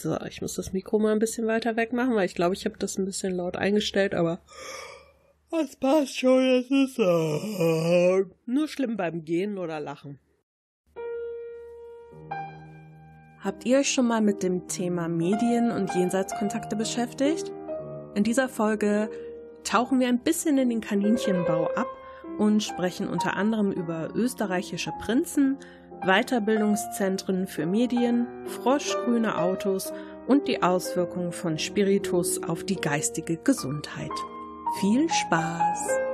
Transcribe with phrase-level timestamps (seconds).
[0.00, 2.64] So, ich muss das Mikro mal ein bisschen weiter weg machen, weil ich glaube, ich
[2.64, 4.40] habe das ein bisschen laut eingestellt, aber
[5.50, 10.18] das passt schon, das ist uh, nur schlimm beim Gehen oder Lachen.
[13.40, 17.52] Habt ihr euch schon mal mit dem Thema Medien und Jenseitskontakte beschäftigt?
[18.14, 19.10] In dieser Folge
[19.64, 21.86] tauchen wir ein bisschen in den Kaninchenbau ab
[22.38, 25.58] und sprechen unter anderem über österreichische Prinzen,
[26.02, 29.92] Weiterbildungszentren für Medien, froschgrüne Autos
[30.26, 34.12] und die Auswirkungen von Spiritus auf die geistige Gesundheit.
[34.80, 36.04] Viel Spaß!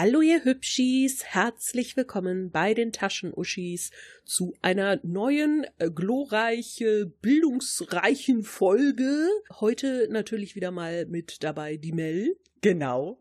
[0.00, 3.90] Hallo ihr Hübschis, herzlich willkommen bei den Taschenuschis
[4.24, 9.28] zu einer neuen, äh, glorreiche, bildungsreichen Folge.
[9.58, 12.36] Heute natürlich wieder mal mit dabei die Mel.
[12.60, 13.18] Genau.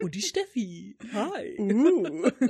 [0.00, 0.96] Und die Steffi.
[1.12, 1.56] Hi.
[1.58, 2.30] Uh.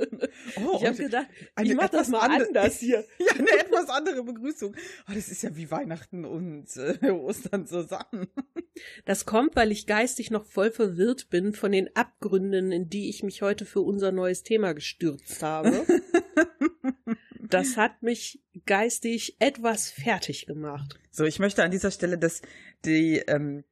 [0.57, 1.27] Oh, ich habe gedacht,
[1.61, 3.05] ich mach das mal ande- anders hier.
[3.19, 4.75] Ja, eine etwas andere Begrüßung.
[5.07, 8.27] Oh, das ist ja wie Weihnachten und äh, Ostern zusammen.
[9.05, 13.23] Das kommt, weil ich geistig noch voll verwirrt bin von den Abgründen, in die ich
[13.23, 15.85] mich heute für unser neues Thema gestürzt habe.
[17.39, 20.99] Das hat mich geistig etwas fertig gemacht.
[21.11, 22.41] So, ich möchte an dieser Stelle, dass
[22.85, 23.63] die, ähm,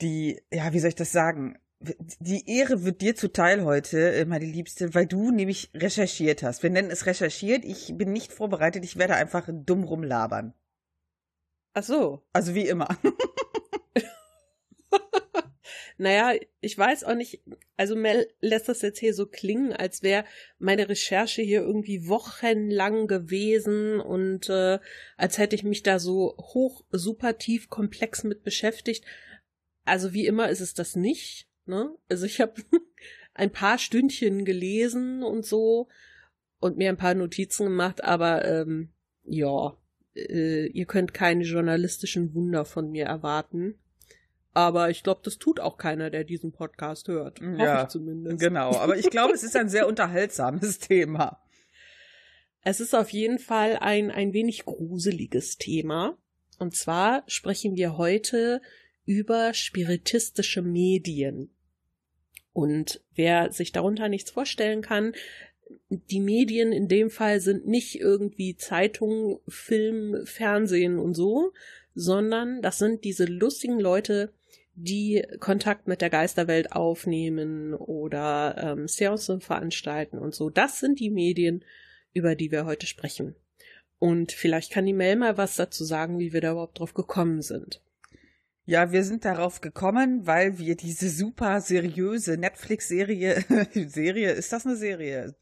[0.00, 1.58] die, ja, wie soll ich das sagen?
[1.80, 6.62] Die Ehre wird dir zuteil heute, äh, meine Liebste, weil du nämlich recherchiert hast.
[6.62, 7.64] Wir nennen es recherchiert.
[7.64, 8.84] Ich bin nicht vorbereitet.
[8.84, 10.54] Ich werde einfach dumm rumlabern.
[11.74, 12.22] Ach so.
[12.32, 12.88] Also wie immer.
[15.98, 17.40] Naja, ich weiß auch nicht,
[17.76, 20.26] also Mel lässt das jetzt hier so klingen, als wäre
[20.58, 24.78] meine Recherche hier irgendwie wochenlang gewesen und äh,
[25.16, 29.06] als hätte ich mich da so hoch, super tief, komplex mit beschäftigt.
[29.86, 31.48] Also wie immer ist es das nicht.
[31.66, 31.94] Ne?
[32.08, 32.54] Also ich habe
[33.34, 35.88] ein paar Stündchen gelesen und so
[36.58, 38.92] und mir ein paar Notizen gemacht, aber ähm,
[39.24, 39.76] ja,
[40.14, 43.78] äh, ihr könnt keine journalistischen Wunder von mir erwarten.
[44.54, 47.40] Aber ich glaube, das tut auch keiner, der diesen Podcast hört.
[47.40, 48.40] Hoffe Ja, ich zumindest.
[48.40, 48.74] Genau.
[48.76, 51.42] Aber ich glaube, es ist ein sehr unterhaltsames Thema.
[52.62, 56.16] Es ist auf jeden Fall ein, ein wenig gruseliges Thema.
[56.58, 58.62] Und zwar sprechen wir heute
[59.04, 61.54] über spiritistische Medien.
[62.56, 65.12] Und wer sich darunter nichts vorstellen kann,
[65.90, 71.52] die Medien in dem Fall sind nicht irgendwie Zeitung, Film, Fernsehen und so,
[71.94, 74.32] sondern das sind diese lustigen Leute,
[74.74, 80.48] die Kontakt mit der Geisterwelt aufnehmen oder ähm, Seancen veranstalten und so.
[80.48, 81.62] Das sind die Medien,
[82.14, 83.34] über die wir heute sprechen.
[83.98, 87.42] Und vielleicht kann die Mel mal was dazu sagen, wie wir da überhaupt drauf gekommen
[87.42, 87.82] sind.
[88.68, 93.44] Ja, wir sind darauf gekommen, weil wir diese super seriöse Netflix-Serie,
[93.86, 95.36] Serie, ist das eine Serie?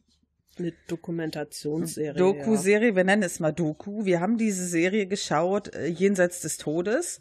[0.59, 2.19] Eine Dokumentationsserie.
[2.19, 4.05] Doku-Serie, wir nennen es mal Doku.
[4.05, 7.21] Wir haben diese Serie geschaut, äh, Jenseits des Todes.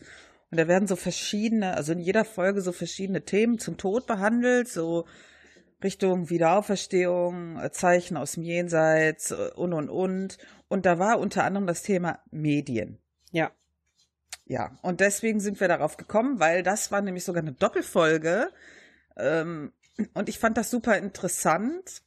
[0.51, 4.67] Und da werden so verschiedene, also in jeder Folge so verschiedene Themen zum Tod behandelt,
[4.67, 5.05] so
[5.83, 10.37] Richtung Wiederauferstehung, äh, Zeichen aus dem Jenseits äh, und und und.
[10.67, 12.99] Und da war unter anderem das Thema Medien.
[13.31, 13.51] Ja.
[14.45, 18.49] Ja, und deswegen sind wir darauf gekommen, weil das war nämlich sogar eine Doppelfolge.
[19.15, 19.71] Ähm,
[20.13, 22.01] und ich fand das super interessant.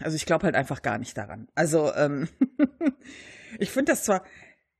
[0.00, 1.48] Also ich glaube halt einfach gar nicht daran.
[1.54, 2.28] Also ähm,
[3.58, 4.24] ich finde das zwar,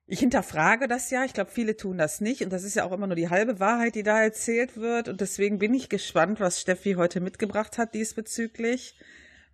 [0.06, 2.42] ich hinterfrage das ja, ich glaube, viele tun das nicht.
[2.42, 5.08] Und das ist ja auch immer nur die halbe Wahrheit, die da erzählt wird.
[5.08, 8.98] Und deswegen bin ich gespannt, was Steffi heute mitgebracht hat diesbezüglich.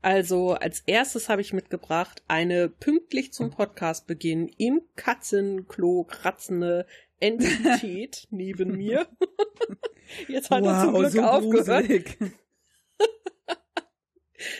[0.03, 6.87] Also als erstes habe ich mitgebracht eine pünktlich zum Podcastbeginn im Katzenklo kratzende
[7.23, 9.07] Entität neben mir.
[10.29, 11.89] Jetzt hat er zum Glück aufgehört.
[11.89, 12.19] gruselig.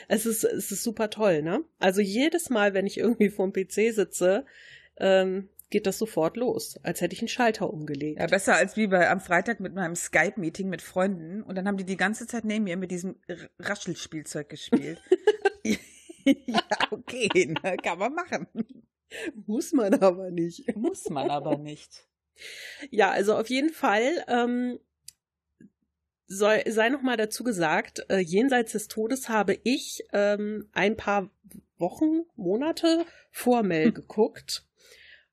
[0.07, 1.65] Es ist, es ist super toll, ne?
[1.81, 4.47] Also jedes Mal, wenn ich irgendwie vorm PC sitze,
[4.97, 8.21] ähm, geht das sofort los, als hätte ich einen Schalter umgelegt.
[8.21, 11.43] Ja, besser als wie bei am Freitag mit meinem Skype-Meeting mit Freunden.
[11.43, 13.17] Und dann haben die die ganze Zeit neben mir mit diesem
[13.59, 15.03] Raschelspielzeug gespielt.
[16.25, 16.63] ja,
[16.93, 18.47] okay, ne, kann man machen.
[19.47, 20.77] Muss man aber nicht.
[20.77, 22.07] Muss man aber nicht.
[22.91, 24.79] Ja, also auf jeden Fall ähm,
[26.27, 31.31] soll, sei noch mal dazu gesagt, äh, jenseits des Todes habe ich ähm, ein paar
[31.79, 34.65] Wochen, Monate vor Mel geguckt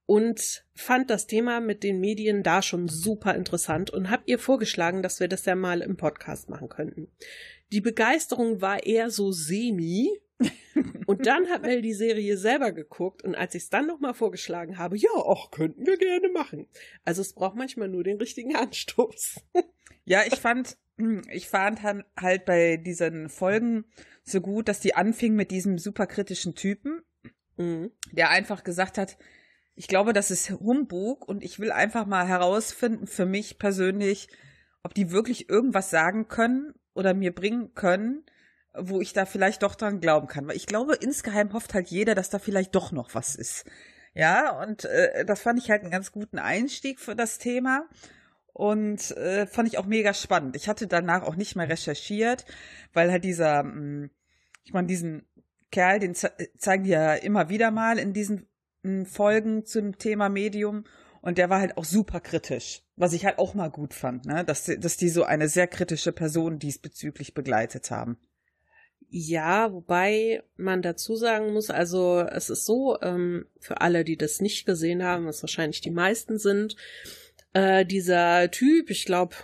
[0.05, 5.03] und fand das Thema mit den Medien da schon super interessant und habe ihr vorgeschlagen,
[5.03, 7.11] dass wir das ja mal im Podcast machen könnten.
[7.71, 10.09] Die Begeisterung war eher so semi.
[11.05, 14.77] Und dann hat Mel die Serie selber geguckt und als ich es dann nochmal vorgeschlagen
[14.77, 16.67] habe, ja, auch könnten wir gerne machen.
[17.05, 19.41] Also es braucht manchmal nur den richtigen Anstoß.
[20.05, 20.77] Ja, ich fand,
[21.31, 23.85] ich fand halt bei diesen Folgen
[24.23, 27.03] so gut, dass die anfingen mit diesem super kritischen Typen
[27.59, 27.91] mhm.
[28.11, 29.17] der einfach gesagt hat,
[29.75, 34.27] ich glaube, das ist Humbug und ich will einfach mal herausfinden für mich persönlich,
[34.83, 38.25] ob die wirklich irgendwas sagen können oder mir bringen können,
[38.81, 40.47] wo ich da vielleicht doch dran glauben kann.
[40.47, 43.65] Weil ich glaube, insgeheim hofft halt jeder, dass da vielleicht doch noch was ist.
[44.13, 47.87] Ja, und äh, das fand ich halt einen ganz guten Einstieg für das Thema.
[48.53, 50.55] Und äh, fand ich auch mega spannend.
[50.55, 52.45] Ich hatte danach auch nicht mehr recherchiert,
[52.93, 54.09] weil halt dieser, mh, hm,
[54.65, 55.25] ich meine, diesen
[55.71, 58.47] Kerl, den ze zeigen die ja immer wieder mal in diesen
[59.05, 60.85] Folgen zum Thema Medium
[61.21, 64.45] und der war halt auch super kritisch, was ich halt auch mal gut fand, ne?
[64.45, 68.17] dass, dass die so eine sehr kritische Person diesbezüglich begleitet haben.
[69.11, 74.39] Ja, wobei man dazu sagen muss, also es ist so, ähm, für alle, die das
[74.39, 76.75] nicht gesehen haben, was wahrscheinlich die meisten sind,
[77.53, 79.35] äh, dieser Typ, ich glaube,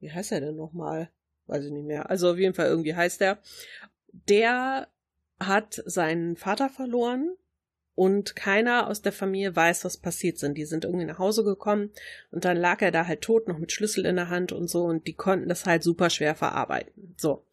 [0.00, 1.10] wie heißt er denn nochmal?
[1.46, 2.10] Weiß ich nicht mehr.
[2.10, 3.38] Also auf jeden Fall irgendwie heißt er.
[4.28, 4.88] Der
[5.38, 7.36] hat seinen Vater verloren
[7.94, 10.58] und keiner aus der Familie weiß, was passiert sind.
[10.58, 11.90] Die sind irgendwie nach Hause gekommen
[12.32, 14.84] und dann lag er da halt tot, noch mit Schlüssel in der Hand und so
[14.84, 17.14] und die konnten das halt super schwer verarbeiten.
[17.16, 17.44] So.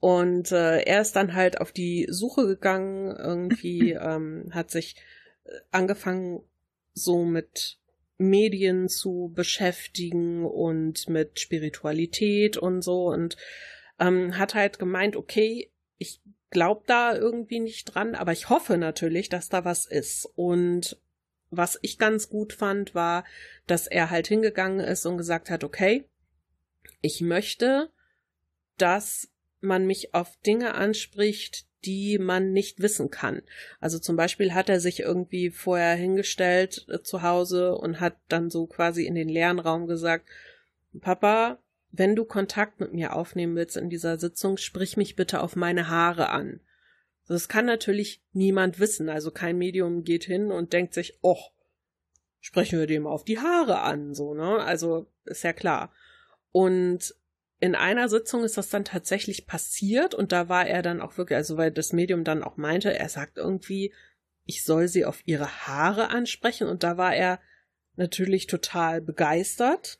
[0.00, 4.96] Und äh, er ist dann halt auf die Suche gegangen, irgendwie ähm, hat sich
[5.44, 6.42] äh, angefangen
[6.92, 7.78] so mit
[8.18, 13.36] Medien zu beschäftigen und mit Spiritualität und so und
[13.98, 16.20] ähm, hat halt gemeint, okay, ich
[16.50, 20.26] glaube da irgendwie nicht dran, aber ich hoffe natürlich, dass da was ist.
[20.36, 20.98] Und
[21.50, 23.24] was ich ganz gut fand, war,
[23.66, 26.08] dass er halt hingegangen ist und gesagt hat, okay,
[27.00, 27.90] ich möchte,
[28.78, 29.28] dass
[29.64, 33.42] man mich auf Dinge anspricht, die man nicht wissen kann.
[33.80, 38.50] Also zum Beispiel hat er sich irgendwie vorher hingestellt äh, zu Hause und hat dann
[38.50, 40.28] so quasi in den leeren Raum gesagt,
[41.00, 41.58] Papa,
[41.90, 45.88] wenn du Kontakt mit mir aufnehmen willst in dieser Sitzung, sprich mich bitte auf meine
[45.88, 46.60] Haare an.
[47.26, 49.08] Das kann natürlich niemand wissen.
[49.08, 51.38] Also kein Medium geht hin und denkt sich, oh,
[52.40, 54.58] sprechen wir dem auf die Haare an, so, ne?
[54.58, 55.92] Also ist ja klar.
[56.52, 57.14] Und
[57.64, 61.36] in einer Sitzung ist das dann tatsächlich passiert und da war er dann auch wirklich,
[61.36, 63.92] also weil das Medium dann auch meinte, er sagt irgendwie,
[64.44, 67.40] ich soll sie auf ihre Haare ansprechen und da war er
[67.96, 69.98] natürlich total begeistert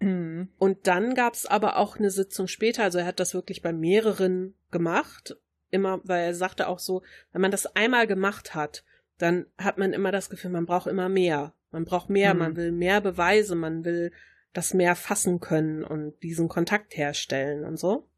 [0.00, 0.48] Mhm.
[0.58, 3.72] Und dann gab es aber auch eine Sitzung später, also er hat das wirklich bei
[3.72, 5.36] mehreren gemacht,
[5.70, 7.02] immer, weil er sagte auch so,
[7.32, 8.84] wenn man das einmal gemacht hat,
[9.18, 11.54] dann hat man immer das Gefühl, man braucht immer mehr.
[11.70, 12.40] Man braucht mehr, mhm.
[12.40, 14.12] man will mehr Beweise, man will
[14.52, 18.08] das mehr fassen können und diesen Kontakt herstellen und so.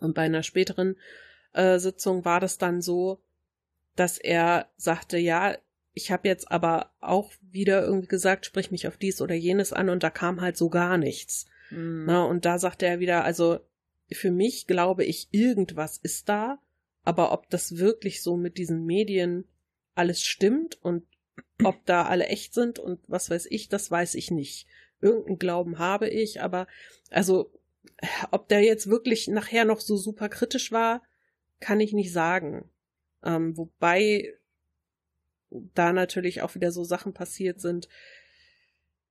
[0.00, 0.96] Und bei einer späteren
[1.52, 3.22] äh, Sitzung war das dann so,
[3.94, 5.56] dass er sagte, ja,
[5.94, 9.88] ich habe jetzt aber auch wieder irgendwie gesagt, sprich mich auf dies oder jenes an
[9.88, 11.46] und da kam halt so gar nichts.
[11.70, 12.04] Mhm.
[12.06, 13.60] Na, und da sagte er wieder, also
[14.12, 16.58] für mich glaube ich, irgendwas ist da,
[17.02, 19.46] aber ob das wirklich so mit diesen Medien
[19.94, 21.06] alles stimmt und
[21.64, 24.66] ob da alle echt sind und was weiß ich, das weiß ich nicht.
[25.00, 26.66] Irgendeinen Glauben habe ich, aber
[27.10, 27.52] also
[28.30, 31.02] ob der jetzt wirklich nachher noch so super kritisch war,
[31.60, 32.70] kann ich nicht sagen.
[33.24, 34.34] Ähm, wobei
[35.50, 37.88] da natürlich auch wieder so Sachen passiert sind.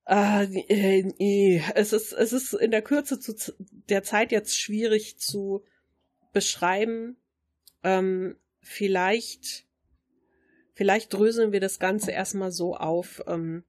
[0.06, 3.34] Äh, äh, es ist, es ist in der Kürze zu,
[3.88, 5.64] der Zeit jetzt schwierig zu
[6.32, 7.16] beschreiben.
[7.82, 9.66] Ähm, vielleicht,
[10.74, 13.64] vielleicht dröseln wir das Ganze erstmal so auf, ähm,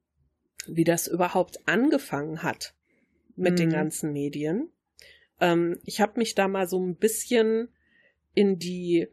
[0.69, 2.74] wie das überhaupt angefangen hat
[3.36, 3.57] mit mhm.
[3.57, 4.69] den ganzen Medien.
[5.40, 7.69] Ähm, ich habe mich da mal so ein bisschen
[8.33, 9.07] in die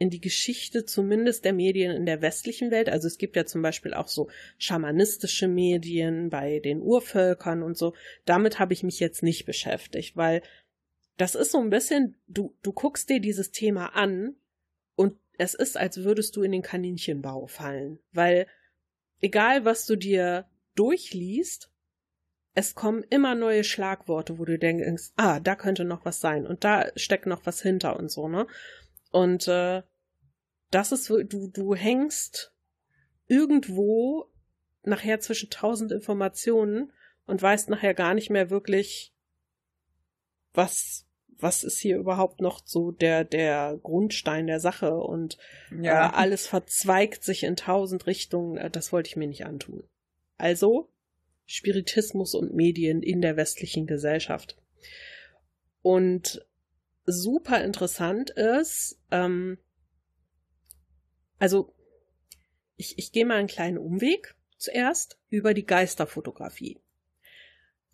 [0.00, 2.88] in die Geschichte zumindest der Medien in der westlichen Welt.
[2.88, 7.94] Also es gibt ja zum Beispiel auch so schamanistische Medien bei den Urvölkern und so.
[8.24, 10.42] Damit habe ich mich jetzt nicht beschäftigt, weil
[11.16, 14.36] das ist so ein bisschen, du, du guckst dir dieses Thema an
[14.94, 18.46] und es ist, als würdest du in den Kaninchenbau fallen, weil
[19.20, 20.46] egal was du dir
[20.78, 21.70] durchliest,
[22.54, 26.64] es kommen immer neue Schlagworte, wo du denkst, ah, da könnte noch was sein und
[26.64, 28.46] da steckt noch was hinter und so, ne?
[29.10, 29.82] Und äh,
[30.70, 32.52] das ist, du, du hängst
[33.26, 34.30] irgendwo
[34.82, 36.92] nachher zwischen tausend Informationen
[37.26, 39.14] und weißt nachher gar nicht mehr wirklich,
[40.52, 41.06] was,
[41.38, 45.38] was ist hier überhaupt noch so der, der Grundstein der Sache und
[45.70, 46.08] ja.
[46.08, 48.56] äh, alles verzweigt sich in tausend Richtungen.
[48.56, 49.84] Äh, das wollte ich mir nicht antun.
[50.38, 50.88] Also
[51.46, 54.56] Spiritismus und Medien in der westlichen Gesellschaft.
[55.82, 56.46] Und
[57.04, 59.58] super interessant ist, ähm,
[61.38, 61.74] also
[62.76, 66.80] ich, ich gehe mal einen kleinen Umweg zuerst über die Geisterfotografie.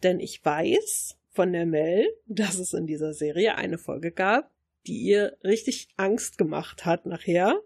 [0.03, 4.51] Denn ich weiß von der Mel, dass es in dieser Serie eine Folge gab,
[4.87, 7.63] die ihr richtig Angst gemacht hat nachher.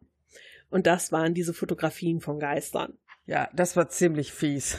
[0.71, 2.99] Und das waren diese Fotografien von Geistern.
[3.29, 4.79] Ja, das war ziemlich fies.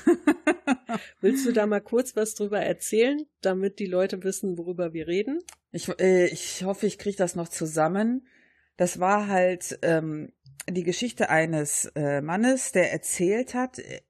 [1.22, 5.44] Willst du da mal kurz was drüber erzählen, damit die Leute wissen, worüber wir reden?
[5.72, 8.26] Ich, äh, ich hoffe, ich kriege das noch zusammen.
[8.76, 10.34] Das war halt ähm,
[10.68, 14.02] die Geschichte eines äh, Mannes, der erzählt hat, äh,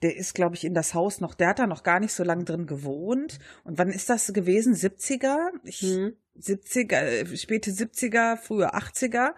[0.00, 2.24] der ist, glaube ich, in das Haus noch, der hat da noch gar nicht so
[2.24, 3.40] lange drin gewohnt.
[3.64, 4.74] Und wann ist das gewesen?
[4.74, 5.50] 70er?
[5.64, 6.16] Ich, hm.
[6.38, 9.34] 70er, äh, späte 70er, frühe 80er.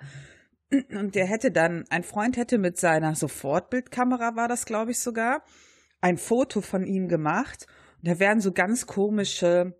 [0.71, 5.43] Und der hätte dann, ein Freund hätte mit seiner Sofortbildkamera, war das, glaube ich, sogar,
[6.01, 7.67] ein Foto von ihm gemacht.
[7.99, 9.75] Und da wären so ganz komische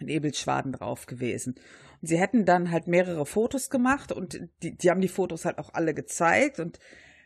[0.00, 1.54] Nebelschwaden drauf gewesen.
[2.02, 5.58] Und sie hätten dann halt mehrere Fotos gemacht und die, die haben die Fotos halt
[5.58, 6.78] auch alle gezeigt und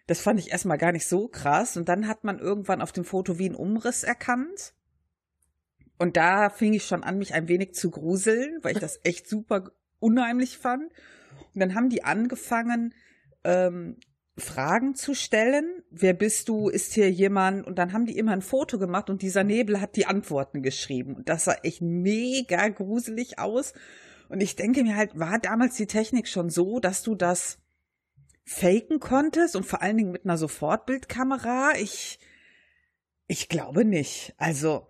[0.06, 1.76] das fand ich erstmal gar nicht so krass.
[1.76, 4.74] Und dann hat man irgendwann auf dem Foto wie einen Umriss erkannt.
[5.98, 9.28] Und da fing ich schon an, mich ein wenig zu gruseln, weil ich das echt
[9.28, 10.90] super unheimlich fand.
[11.54, 12.94] Und dann haben die angefangen,
[13.44, 13.96] ähm,
[14.40, 15.82] Fragen zu stellen.
[15.90, 16.68] Wer bist du?
[16.68, 17.66] Ist hier jemand?
[17.66, 21.14] Und dann haben die immer ein Foto gemacht und dieser Nebel hat die Antworten geschrieben.
[21.14, 23.74] Und das sah echt mega gruselig aus.
[24.28, 27.58] Und ich denke mir halt, war damals die Technik schon so, dass du das
[28.44, 31.72] faken konntest und vor allen Dingen mit einer Sofortbildkamera?
[31.80, 32.18] Ich,
[33.26, 34.34] ich glaube nicht.
[34.38, 34.86] Also,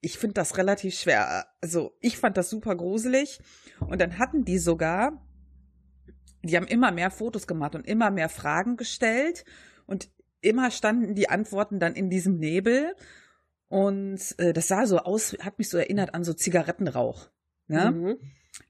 [0.00, 1.46] ich finde das relativ schwer.
[1.60, 3.40] Also, ich fand das super gruselig.
[3.80, 5.22] Und dann hatten die sogar
[6.48, 9.44] die haben immer mehr Fotos gemacht und immer mehr Fragen gestellt
[9.86, 12.94] und immer standen die Antworten dann in diesem Nebel
[13.68, 17.30] und äh, das sah so aus, hat mich so erinnert an so Zigarettenrauch,
[17.66, 17.90] ne?
[17.90, 18.16] Mhm.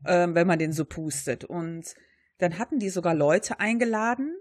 [0.05, 1.95] Ähm, wenn man den so pustet und
[2.39, 4.37] dann hatten die sogar Leute eingeladen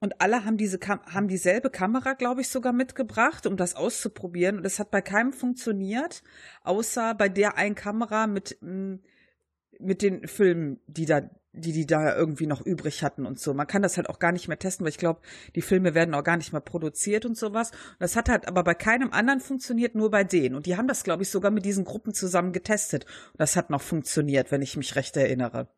[0.00, 4.58] und alle haben diese Kam haben dieselbe Kamera, glaube ich, sogar mitgebracht, um das auszuprobieren
[4.58, 6.22] und es hat bei keinem funktioniert,
[6.62, 11.22] außer bei der einen Kamera mit mit den Filmen, die da
[11.54, 13.52] die die da irgendwie noch übrig hatten und so.
[13.52, 15.20] Man kann das halt auch gar nicht mehr testen, weil ich glaube,
[15.54, 17.72] die Filme werden auch gar nicht mehr produziert und sowas.
[17.98, 20.54] das hat halt aber bei keinem anderen funktioniert, nur bei denen.
[20.54, 23.04] Und die haben das, glaube ich, sogar mit diesen Gruppen zusammen getestet.
[23.32, 25.68] Und das hat noch funktioniert, wenn ich mich recht erinnere.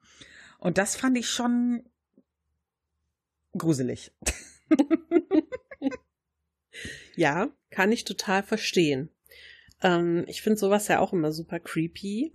[0.58, 1.82] Und das fand ich schon
[3.58, 4.12] gruselig.
[7.16, 9.10] ja, kann ich total verstehen.
[9.82, 12.32] Ähm, ich finde sowas ja auch immer super creepy.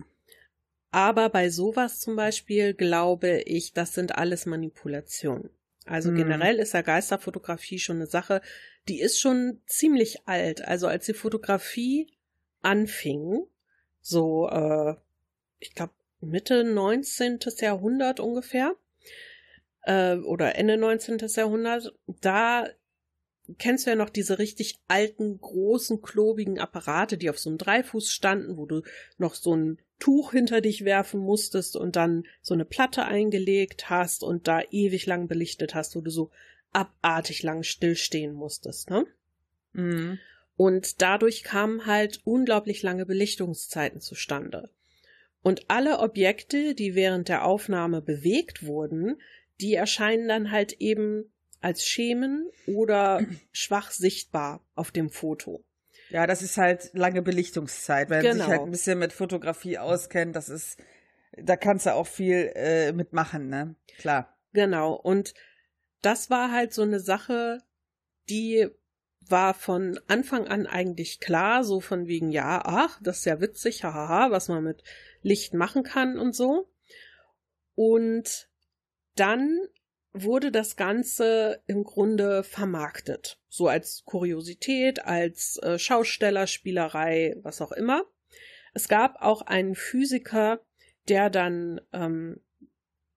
[0.90, 5.50] Aber bei sowas zum Beispiel glaube ich, das sind alles Manipulationen.
[5.86, 6.16] Also mhm.
[6.16, 8.40] generell ist ja Geisterfotografie schon eine Sache,
[8.88, 10.62] die ist schon ziemlich alt.
[10.66, 12.12] Also als die Fotografie
[12.62, 13.44] anfing,
[14.00, 14.94] so, äh,
[15.58, 17.38] ich glaube, Mitte 19.
[17.60, 18.74] Jahrhundert ungefähr,
[19.82, 21.18] äh, oder Ende 19.
[21.34, 22.68] Jahrhundert, da
[23.58, 28.10] kennst du ja noch diese richtig alten, großen, klobigen Apparate, die auf so einem Dreifuß
[28.10, 28.82] standen, wo du
[29.18, 34.24] noch so ein Tuch hinter dich werfen musstest und dann so eine Platte eingelegt hast
[34.24, 36.30] und da ewig lang belichtet hast, wo du so
[36.72, 39.06] abartig lang stillstehen musstest, ne?
[39.72, 40.18] Mhm.
[40.56, 44.70] Und dadurch kamen halt unglaublich lange Belichtungszeiten zustande.
[45.42, 49.20] Und alle Objekte, die während der Aufnahme bewegt wurden,
[49.60, 55.64] die erscheinen dann halt eben als Schemen oder schwach sichtbar auf dem Foto.
[56.10, 58.28] Ja, das ist halt lange Belichtungszeit, wenn genau.
[58.28, 58.64] man sich halt genau.
[58.66, 60.78] ein bisschen mit Fotografie auskennt, das ist,
[61.36, 63.76] da kannst du auch viel äh, mitmachen, ne?
[63.98, 64.36] Klar.
[64.52, 64.94] Genau.
[64.94, 65.34] Und
[66.02, 67.58] das war halt so eine Sache,
[68.28, 68.68] die
[69.20, 73.84] war von Anfang an eigentlich klar, so von wegen, ja, ach, das ist ja witzig,
[73.84, 74.82] hahaha, was man mit
[75.22, 76.68] Licht machen kann und so.
[77.74, 78.48] Und
[79.14, 79.58] dann
[80.12, 83.38] wurde das Ganze im Grunde vermarktet.
[83.48, 88.04] So als Kuriosität, als äh, Schaustellerspielerei, was auch immer.
[88.74, 90.60] Es gab auch einen Physiker,
[91.08, 92.40] der dann ähm,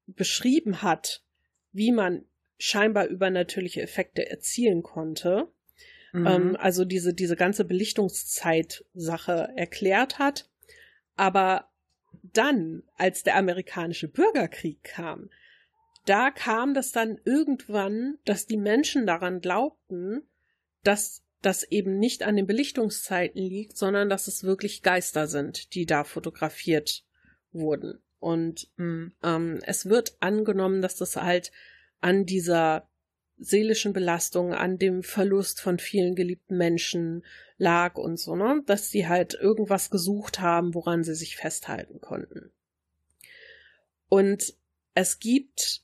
[0.08, 1.24] beschrieben hat,
[1.72, 2.26] wie man
[2.58, 5.52] scheinbar übernatürliche Effekte erzielen konnte.
[6.12, 6.28] Mhm.
[6.28, 10.50] Ähm, also diese, diese ganze Belichtungszeit-Sache erklärt hat.
[11.16, 11.70] Aber
[12.22, 15.30] dann, als der amerikanische Bürgerkrieg kam,
[16.06, 20.24] da kam das dann irgendwann, dass die Menschen daran glaubten,
[20.84, 25.86] dass das eben nicht an den Belichtungszeiten liegt, sondern dass es wirklich Geister sind, die
[25.86, 27.04] da fotografiert
[27.52, 28.02] wurden.
[28.20, 29.14] Und mhm.
[29.22, 31.52] ähm, es wird angenommen, dass das halt
[32.00, 32.88] an dieser
[33.38, 37.26] seelischen Belastung, an dem Verlust von vielen geliebten Menschen
[37.58, 38.62] lag und so, ne?
[38.66, 42.52] Dass sie halt irgendwas gesucht haben, woran sie sich festhalten konnten.
[44.08, 44.54] Und
[44.94, 45.84] es gibt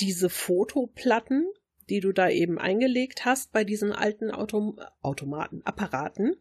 [0.00, 1.46] diese Fotoplatten,
[1.88, 6.36] die du da eben eingelegt hast bei diesen alten Autom Automaten, Apparaten.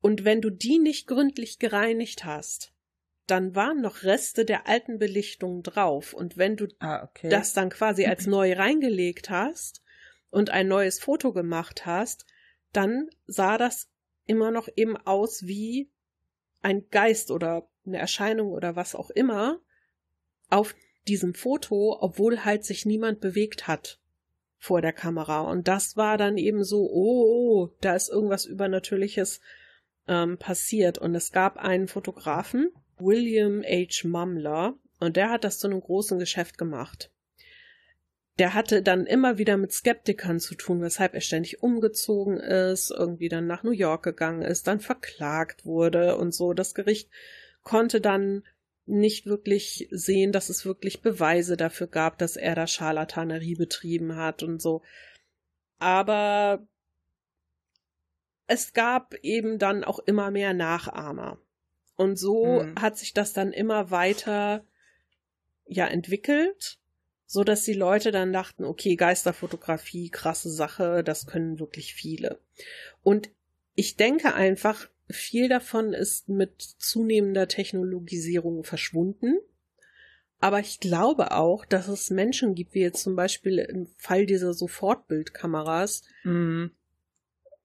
[0.00, 2.72] Und wenn du die nicht gründlich gereinigt hast,
[3.26, 6.12] dann waren noch Reste der alten Belichtung drauf.
[6.12, 7.28] Und wenn du Ah, okay.
[7.28, 9.82] das dann quasi als neu reingelegt hast
[10.30, 12.26] und ein neues Foto gemacht hast,
[12.72, 13.90] dann sah das
[14.26, 15.90] immer noch eben aus wie
[16.62, 19.60] ein Geist oder eine Erscheinung oder was auch immer
[20.48, 20.74] auf
[21.08, 23.98] diesem Foto, obwohl halt sich niemand bewegt hat
[24.58, 25.40] vor der Kamera.
[25.40, 29.40] Und das war dann eben so, oh, oh da ist irgendwas Übernatürliches
[30.06, 30.98] ähm, passiert.
[30.98, 34.06] Und es gab einen Fotografen, William H.
[34.06, 37.10] Mumler, und der hat das zu einem großen Geschäft gemacht.
[38.38, 43.28] Der hatte dann immer wieder mit Skeptikern zu tun, weshalb er ständig umgezogen ist, irgendwie
[43.28, 46.54] dann nach New York gegangen ist, dann verklagt wurde und so.
[46.54, 47.10] Das Gericht
[47.64, 48.44] konnte dann
[48.86, 54.42] nicht wirklich sehen, dass es wirklich Beweise dafür gab, dass er da Scharlatanerie betrieben hat
[54.42, 54.82] und so.
[55.78, 56.66] Aber
[58.46, 61.38] es gab eben dann auch immer mehr Nachahmer.
[61.96, 62.74] Und so Mhm.
[62.80, 64.64] hat sich das dann immer weiter
[65.66, 66.78] ja entwickelt,
[67.26, 72.40] so dass die Leute dann dachten, okay, Geisterfotografie, krasse Sache, das können wirklich viele.
[73.02, 73.30] Und
[73.74, 79.38] ich denke einfach, viel davon ist mit zunehmender Technologisierung verschwunden.
[80.38, 84.54] Aber ich glaube auch, dass es Menschen gibt, wie jetzt zum Beispiel im Fall dieser
[84.54, 86.02] Sofortbildkameras.
[86.24, 86.72] Mhm.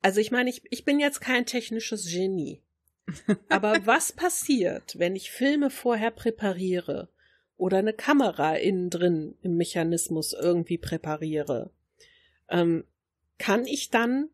[0.01, 2.61] Also ich meine, ich, ich bin jetzt kein technisches Genie.
[3.49, 7.09] Aber was passiert, wenn ich Filme vorher präpariere
[7.55, 11.71] oder eine Kamera innen drin im Mechanismus irgendwie präpariere?
[12.49, 12.85] Ähm,
[13.39, 14.29] kann ich dann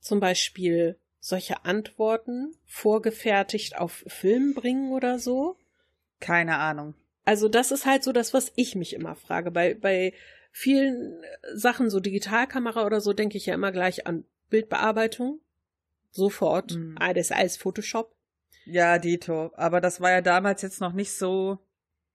[0.00, 5.56] zum Beispiel solche Antworten vorgefertigt auf Film bringen oder so?
[6.18, 6.94] Keine Ahnung.
[7.24, 9.52] Also das ist halt so das, was ich mich immer frage.
[9.52, 10.12] Bei, bei
[10.50, 11.22] vielen
[11.54, 15.40] Sachen, so Digitalkamera oder so, denke ich ja immer gleich an Bildbearbeitung.
[16.10, 16.72] Sofort.
[16.72, 16.96] Mhm.
[16.98, 18.12] Ah, das ist alles Photoshop.
[18.64, 19.52] Ja, Dito.
[19.54, 21.58] Aber das war ja damals jetzt noch nicht so.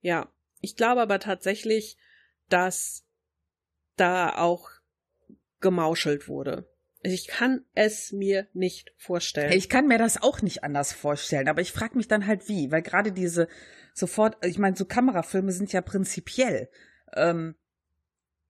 [0.01, 0.29] Ja.
[0.59, 1.97] Ich glaube aber tatsächlich,
[2.49, 3.05] dass
[3.95, 4.69] da auch
[5.61, 6.67] gemauschelt wurde.
[7.11, 9.51] Ich kann es mir nicht vorstellen.
[9.51, 12.71] Ich kann mir das auch nicht anders vorstellen, aber ich frage mich dann halt wie,
[12.71, 13.47] weil gerade diese
[13.93, 16.69] sofort, ich meine, so Kamerafilme sind ja prinzipiell,
[17.15, 17.55] ähm,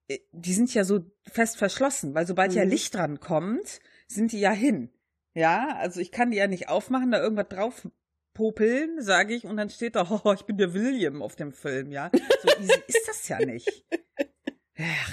[0.07, 2.71] äh, die sind ja so fest verschlossen, weil sobald ja Mhm.
[2.71, 4.89] Licht dran kommt, sind die ja hin.
[5.33, 7.87] Ja, also ich kann die ja nicht aufmachen, da irgendwas drauf
[8.33, 11.91] popeln, sage ich, und dann steht da, oh, ich bin der William auf dem Film,
[11.91, 12.11] ja.
[12.41, 13.85] So easy ist das ja nicht.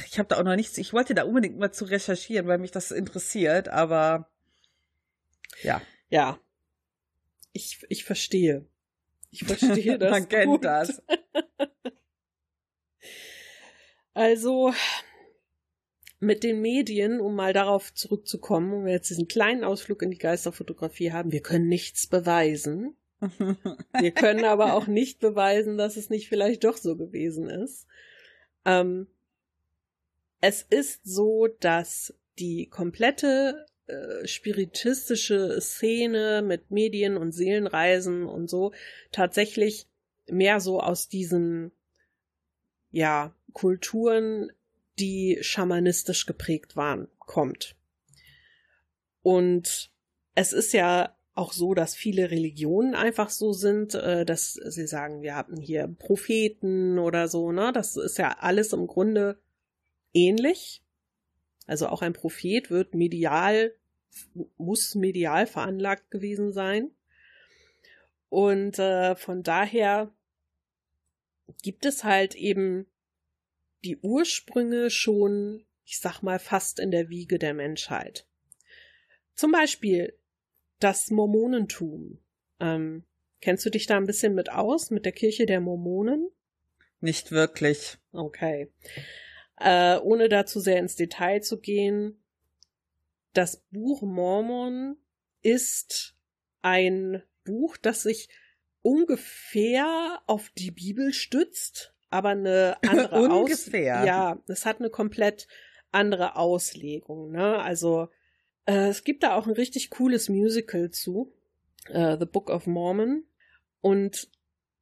[0.06, 2.70] Ich habe da auch noch nichts, ich wollte da unbedingt mal zu recherchieren, weil mich
[2.70, 4.28] das interessiert, aber
[5.62, 5.80] ja.
[6.10, 6.38] ja.
[7.52, 8.66] Ich, ich verstehe.
[9.30, 10.10] Ich verstehe das.
[10.10, 10.64] Man kennt gut.
[10.64, 11.02] das.
[14.16, 14.72] Also
[16.20, 21.12] mit den Medien, um mal darauf zurückzukommen, wir jetzt diesen kleinen Ausflug in die Geisterfotografie
[21.12, 22.96] haben, wir können nichts beweisen.
[23.98, 27.86] Wir können aber auch nicht beweisen, dass es nicht vielleicht doch so gewesen ist.
[28.66, 29.06] Ähm,
[30.46, 38.72] es ist so, dass die komplette äh, spiritistische Szene mit Medien und Seelenreisen und so
[39.10, 39.88] tatsächlich
[40.26, 41.72] mehr so aus diesen
[42.90, 44.52] ja Kulturen,
[44.98, 47.74] die schamanistisch geprägt waren, kommt.
[49.22, 49.92] Und
[50.34, 55.22] es ist ja auch so, dass viele Religionen einfach so sind, äh, dass sie sagen,
[55.22, 57.72] wir haben hier Propheten oder so, ne?
[57.72, 59.38] Das ist ja alles im Grunde
[60.14, 60.82] ähnlich.
[61.66, 63.74] Also auch ein Prophet wird medial,
[64.56, 66.90] muss medial veranlagt gewesen sein.
[68.28, 70.12] Und äh, von daher
[71.62, 72.86] gibt es halt eben
[73.84, 78.26] die Ursprünge schon, ich sag mal, fast in der Wiege der Menschheit.
[79.34, 80.18] Zum Beispiel
[80.80, 82.18] das Mormonentum.
[82.60, 83.04] Ähm,
[83.40, 86.28] kennst du dich da ein bisschen mit aus, mit der Kirche der Mormonen?
[87.00, 87.98] Nicht wirklich.
[88.12, 88.70] Okay.
[89.58, 92.20] Äh, ohne da zu sehr ins Detail zu gehen,
[93.32, 94.96] das Buch Mormon
[95.42, 96.16] ist
[96.62, 98.28] ein Buch, das sich
[98.82, 104.04] ungefähr auf die Bibel stützt, aber eine andere Aus Ungefähr.
[104.04, 105.46] Ja, es hat eine komplett
[105.90, 107.30] andere Auslegung.
[107.30, 107.60] Ne?
[107.60, 108.08] Also
[108.66, 111.32] äh, es gibt da auch ein richtig cooles Musical zu,
[111.88, 113.24] äh, The Book of Mormon.
[113.80, 114.30] Und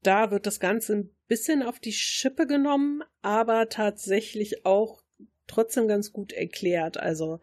[0.02, 5.02] da wird das Ganze ein bisschen auf die Schippe genommen, aber tatsächlich auch
[5.46, 6.96] trotzdem ganz gut erklärt.
[6.96, 7.40] Also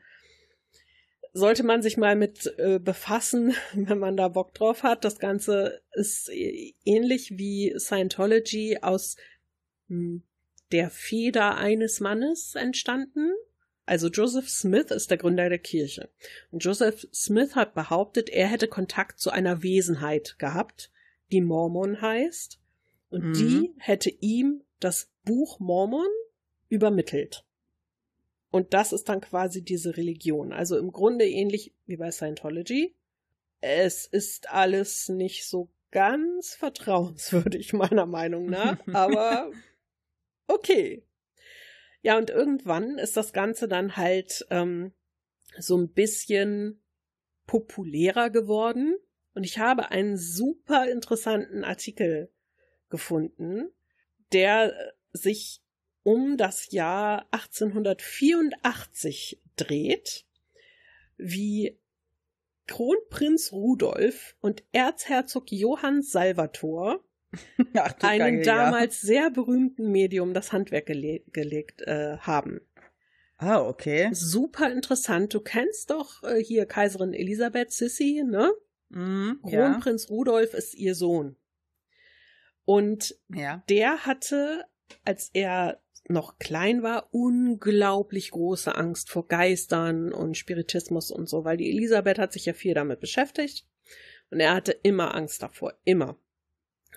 [1.33, 5.05] sollte man sich mal mit äh, befassen, wenn man da Bock drauf hat.
[5.05, 9.15] Das Ganze ist äh, ähnlich wie Scientology aus
[9.87, 10.21] mh,
[10.71, 13.31] der Feder eines Mannes entstanden.
[13.85, 16.09] Also Joseph Smith ist der Gründer der Kirche.
[16.51, 20.91] Und Joseph Smith hat behauptet, er hätte Kontakt zu einer Wesenheit gehabt,
[21.31, 22.59] die Mormon heißt.
[23.09, 23.33] Und Mhm.
[23.33, 26.07] die hätte ihm das Buch Mormon
[26.69, 27.45] übermittelt.
[28.51, 30.53] Und das ist dann quasi diese Religion.
[30.53, 32.95] Also im Grunde ähnlich wie bei Scientology.
[33.61, 39.51] Es ist alles nicht so ganz vertrauenswürdig, meiner Meinung nach, aber
[40.47, 41.03] okay.
[42.01, 44.93] Ja, und irgendwann ist das Ganze dann halt ähm,
[45.57, 46.81] so ein bisschen
[47.45, 48.95] populärer geworden.
[49.39, 52.30] Und ich habe einen super interessanten Artikel
[52.89, 53.71] gefunden,
[54.34, 55.62] der äh, sich
[56.04, 60.25] um das Jahr 1884 dreht,
[61.15, 61.80] wie
[62.67, 67.02] Kronprinz Rudolf und Erzherzog Johann Salvator
[67.75, 68.43] Ach, einem ja.
[68.43, 72.60] damals sehr berühmten Medium das Handwerk gele gelegt äh, haben.
[73.38, 74.10] Ah, okay.
[74.12, 75.34] Super interessant.
[75.34, 78.52] Du kennst doch äh, hier Kaiserin Elisabeth Sissi, ne?
[78.89, 79.69] Mhm, ja.
[79.69, 81.36] Kronprinz Rudolf ist ihr Sohn.
[82.65, 83.63] Und ja.
[83.69, 84.65] der hatte,
[85.06, 91.58] als er noch klein war, unglaublich große Angst vor Geistern und Spiritismus und so, weil
[91.58, 93.67] die Elisabeth hat sich ja viel damit beschäftigt
[94.32, 96.17] und er hatte immer Angst davor, immer.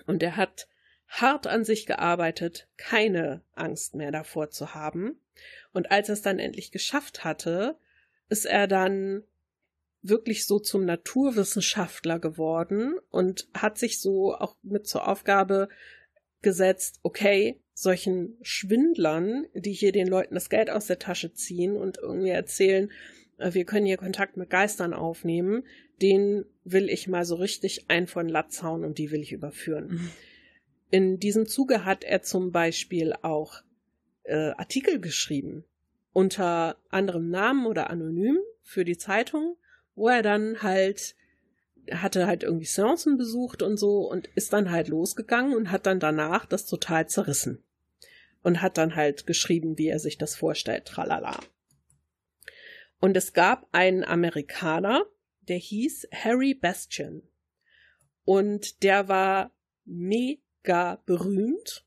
[0.07, 0.67] Und er hat
[1.07, 5.19] hart an sich gearbeitet, keine Angst mehr davor zu haben.
[5.71, 7.77] Und als er es dann endlich geschafft hatte,
[8.29, 9.23] ist er dann
[10.03, 15.69] wirklich so zum Naturwissenschaftler geworden und hat sich so auch mit zur Aufgabe
[16.41, 21.97] gesetzt, okay, solchen Schwindlern, die hier den Leuten das Geld aus der Tasche ziehen und
[21.97, 22.91] irgendwie erzählen,
[23.37, 25.63] äh, wir können hier Kontakt mit Geistern aufnehmen,
[26.01, 29.87] den will ich mal so richtig ein von Latz hauen und die will ich überführen.
[29.87, 30.09] Mhm.
[30.91, 33.61] In diesem Zuge hat er zum Beispiel auch
[34.23, 35.63] äh, Artikel geschrieben,
[36.11, 39.55] unter anderem Namen oder anonym für die Zeitung,
[39.95, 41.15] wo er dann halt
[41.91, 45.99] hatte halt irgendwie Seancen besucht und so und ist dann halt losgegangen und hat dann
[45.99, 47.63] danach das total zerrissen.
[48.41, 51.39] Und hat dann halt geschrieben, wie er sich das vorstellt, tralala.
[52.99, 55.05] Und es gab einen Amerikaner,
[55.47, 57.21] der hieß Harry Bastian.
[58.25, 59.51] Und der war
[59.85, 61.85] mega berühmt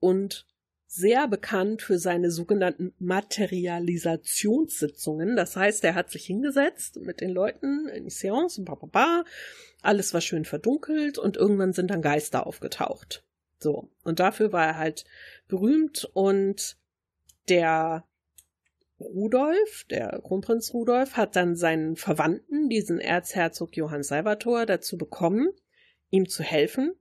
[0.00, 0.46] und
[0.94, 5.34] sehr bekannt für seine sogenannten Materialisationssitzungen.
[5.34, 9.24] Das heißt, er hat sich hingesetzt mit den Leuten in die Seance und bababa.
[9.82, 13.24] Alles war schön verdunkelt und irgendwann sind dann Geister aufgetaucht.
[13.58, 13.90] So.
[14.04, 15.04] Und dafür war er halt
[15.48, 16.76] berühmt und
[17.48, 18.04] der
[19.00, 25.48] Rudolf, der Kronprinz Rudolf, hat dann seinen Verwandten, diesen Erzherzog Johann Salvator, dazu bekommen,
[26.10, 26.94] ihm zu helfen,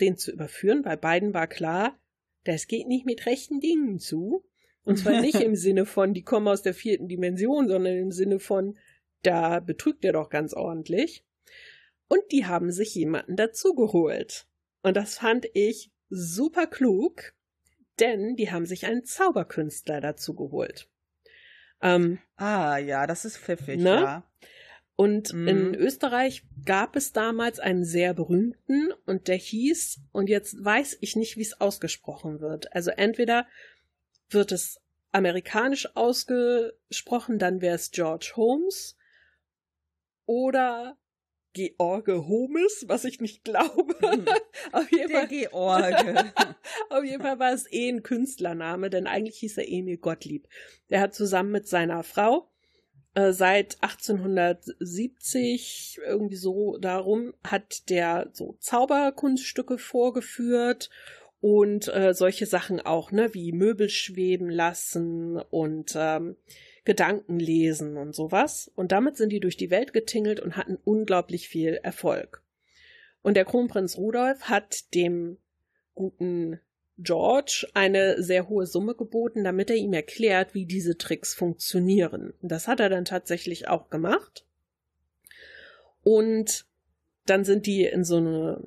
[0.00, 1.98] den zu überführen, weil beiden war klar,
[2.46, 4.44] das geht nicht mit rechten Dingen zu.
[4.84, 8.38] Und zwar nicht im Sinne von, die kommen aus der vierten Dimension, sondern im Sinne
[8.38, 8.78] von,
[9.22, 11.24] da betrügt er doch ganz ordentlich.
[12.08, 14.46] Und die haben sich jemanden dazugeholt.
[14.82, 17.34] Und das fand ich super klug,
[17.98, 20.88] denn die haben sich einen Zauberkünstler dazugeholt.
[21.82, 23.90] Ähm, Ah, ja, das ist pfiffig, Ne?
[23.90, 24.30] ja.
[24.96, 25.48] Und Mhm.
[25.48, 31.16] in Österreich gab es damals einen sehr berühmten und der hieß, und jetzt weiß ich
[31.16, 32.72] nicht, wie es ausgesprochen wird.
[32.74, 33.46] Also entweder
[34.30, 34.80] wird es
[35.12, 38.96] amerikanisch ausgesprochen, dann wäre es George Holmes
[40.26, 40.96] oder
[41.52, 43.94] George Holmes, was ich nicht glaube.
[44.00, 44.26] Mhm.
[44.72, 46.32] Auf jeden Der Fall George.
[46.90, 50.48] auf jeden Fall war es eh ein Künstlername, denn eigentlich hieß er Emil Gottlieb.
[50.90, 52.50] Der hat zusammen mit seiner Frau
[53.16, 60.90] äh, seit 1870 irgendwie so darum hat der so Zauberkunststücke vorgeführt
[61.40, 66.36] und äh, solche Sachen auch, ne, wie Möbel schweben lassen und ähm,
[66.84, 68.70] Gedanken lesen und sowas.
[68.76, 72.42] Und damit sind die durch die Welt getingelt und hatten unglaublich viel Erfolg.
[73.22, 75.38] Und der Kronprinz Rudolf hat dem
[75.94, 76.60] guten
[76.98, 82.32] George eine sehr hohe Summe geboten, damit er ihm erklärt, wie diese Tricks funktionieren.
[82.40, 84.44] Das hat er dann tatsächlich auch gemacht.
[86.02, 86.66] Und
[87.26, 88.62] dann sind die in so eine,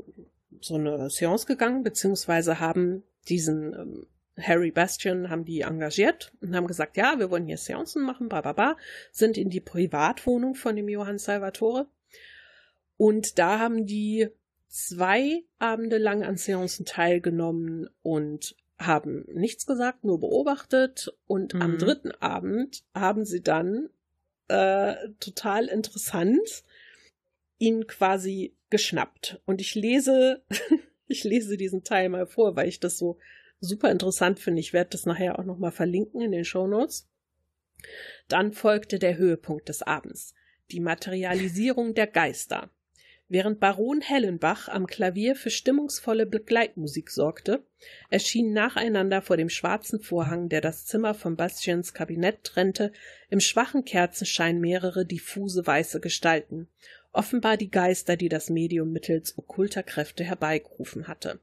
[0.60, 4.08] so eine Seance gegangen, beziehungsweise haben diesen ähm,
[4.42, 8.42] Harry Bastian haben die engagiert und haben gesagt, ja, wir wollen hier Seancen machen, bla
[8.42, 8.78] bla bla,
[9.12, 11.88] sind in die Privatwohnung von dem Johann Salvatore.
[12.98, 14.30] Und da haben die
[14.70, 21.14] zwei Abende lang an Seancen teilgenommen und haben nichts gesagt, nur beobachtet.
[21.28, 21.78] Und am Mhm.
[21.80, 23.90] dritten Abend haben sie dann
[24.48, 26.64] äh, total interessant
[27.60, 29.42] ihn quasi geschnappt.
[29.46, 30.44] Und ich lese,
[31.08, 33.20] ich lese diesen Teil mal vor, weil ich das so
[33.60, 34.62] super interessant finde.
[34.62, 37.08] Ich werde das nachher auch nochmal verlinken in den Show Notes.
[38.28, 40.34] Dann folgte der Höhepunkt des Abends,
[40.72, 42.70] die Materialisierung der Geister.
[43.32, 47.64] Während Baron Hellenbach am Klavier für stimmungsvolle Begleitmusik sorgte,
[48.10, 52.92] erschienen nacheinander vor dem schwarzen Vorhang, der das Zimmer von Bastians Kabinett trennte,
[53.30, 56.70] im schwachen Kerzenschein mehrere diffuse weiße Gestalten,
[57.12, 61.40] offenbar die Geister, die das Medium mittels okkulter Kräfte herbeigerufen hatte.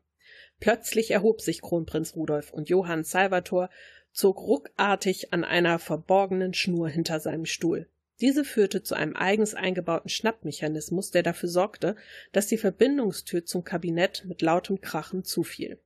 [0.59, 3.71] Plötzlich erhob sich Kronprinz Rudolf und Johann Salvator
[4.11, 7.87] zog ruckartig an einer verborgenen Schnur hinter seinem Stuhl.
[8.21, 11.97] Diese führte zu einem eigens eingebauten Schnappmechanismus, der dafür sorgte,
[12.33, 15.79] dass die Verbindungstür zum Kabinett mit lautem Krachen zufiel.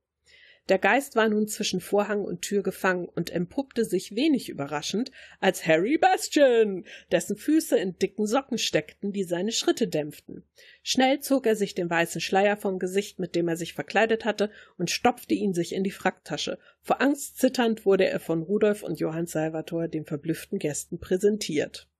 [0.69, 5.65] Der Geist war nun zwischen Vorhang und Tür gefangen und empuppte sich wenig überraschend als
[5.65, 10.43] Harry Bastian, dessen Füße in dicken Socken steckten, die seine Schritte dämpften.
[10.83, 14.51] Schnell zog er sich den weißen Schleier vom Gesicht, mit dem er sich verkleidet hatte,
[14.77, 16.59] und stopfte ihn sich in die Fracktasche.
[16.79, 21.90] Vor Angst zitternd wurde er von Rudolf und Johann Salvator den verblüfften Gästen präsentiert.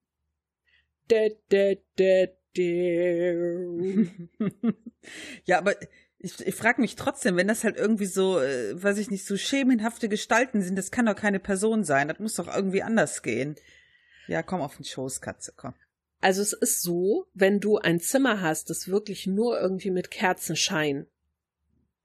[5.46, 5.76] Ja, aber
[6.20, 9.38] ich, ich frage mich trotzdem, wenn das halt irgendwie so, äh, weiß ich nicht, so
[9.38, 12.08] schemenhafte Gestalten sind, das kann doch keine Person sein.
[12.08, 13.56] Das muss doch irgendwie anders gehen.
[14.28, 15.74] Ja, komm auf den Schoß, Katze, komm.
[16.20, 21.08] Also es ist so, wenn du ein Zimmer hast, das wirklich nur irgendwie mit Kerzenschein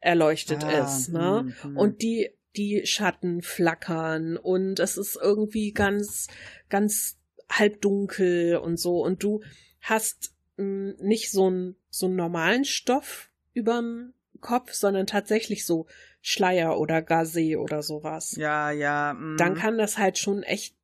[0.01, 1.41] erleuchtet ah, ist, ne?
[1.41, 1.77] Hm, hm.
[1.77, 6.29] Und die die Schatten flackern und es ist irgendwie ganz
[6.71, 7.19] ganz
[7.51, 9.43] halbdunkel und so und du
[9.81, 15.87] hast mh, hm, nicht so einen so einen normalen Stoff überm Kopf, sondern tatsächlich so
[16.21, 18.37] Schleier oder Gazé oder sowas.
[18.37, 19.15] Ja, ja.
[19.15, 19.37] Mm.
[19.39, 20.75] Dann kann das halt schon echt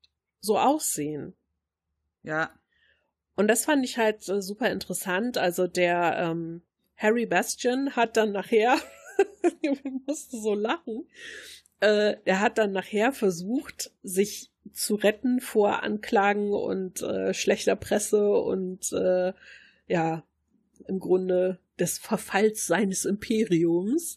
[0.41, 1.35] so aussehen.
[2.23, 2.51] Ja.
[3.35, 5.39] Und das fand ich halt äh, super interessant.
[5.39, 6.63] Also der ähm,
[6.97, 8.79] Harry Bastian hat dann nachher,
[9.61, 11.09] ich musste so lachen,
[11.81, 18.33] äh, er hat dann nachher versucht, sich zu retten vor Anklagen und äh, schlechter Presse
[18.33, 19.33] und äh,
[19.89, 20.23] ja,
[20.87, 24.17] im Grunde des Verfalls seines Imperiums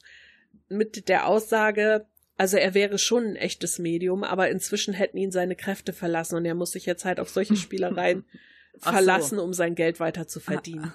[0.70, 2.06] mit der Aussage,
[2.38, 6.46] also er wäre schon ein echtes Medium, aber inzwischen hätten ihn seine Kräfte verlassen und
[6.46, 8.26] er muss sich jetzt halt auf solche Spielereien
[8.78, 9.44] verlassen, so.
[9.44, 10.94] um sein Geld weiter zu verdienen.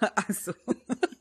[0.00, 0.52] Ach so.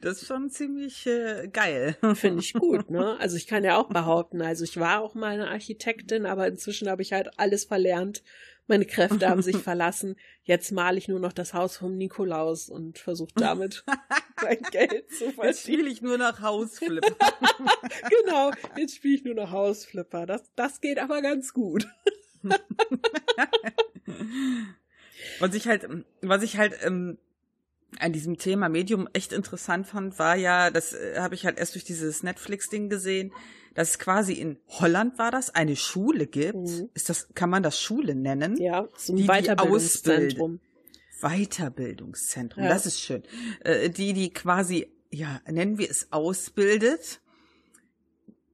[0.00, 1.96] Das ist schon ziemlich äh, geil.
[2.14, 3.16] Finde ich gut, ne?
[3.18, 6.88] Also ich kann ja auch behaupten, also ich war auch mal eine Architektin, aber inzwischen
[6.88, 8.22] habe ich halt alles verlernt
[8.66, 10.16] meine Kräfte haben sich verlassen.
[10.42, 13.84] Jetzt male ich nur noch das Haus vom Nikolaus und versuche damit
[14.42, 15.46] mein Geld zu verdienen.
[15.46, 17.16] Jetzt spiele ich nur noch Hausflipper.
[18.24, 20.26] genau, jetzt spiele ich nur noch Hausflipper.
[20.26, 21.86] Das, das geht aber ganz gut.
[25.38, 25.88] was ich halt,
[26.22, 27.18] was ich halt ähm,
[28.00, 31.74] an diesem Thema Medium echt interessant fand, war ja, das äh, habe ich halt erst
[31.74, 33.32] durch dieses Netflix-Ding gesehen,
[33.74, 36.54] dass es quasi in Holland war das, eine Schule gibt.
[36.54, 36.90] Mhm.
[36.94, 38.56] Ist das, kann man das Schule nennen?
[38.56, 40.60] Ja, so ein Weiterbildungszentrum.
[41.20, 42.68] Weiterbildungszentrum, ja.
[42.68, 43.22] das ist schön.
[43.60, 47.20] Äh, die, die quasi, ja, nennen wir es ausbildet.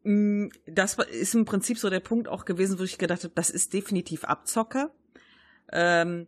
[0.05, 3.51] Mm, das ist im Prinzip so der Punkt auch gewesen, wo ich gedacht habe, das
[3.51, 4.95] ist definitiv Abzocker.
[5.73, 6.27] Ähm,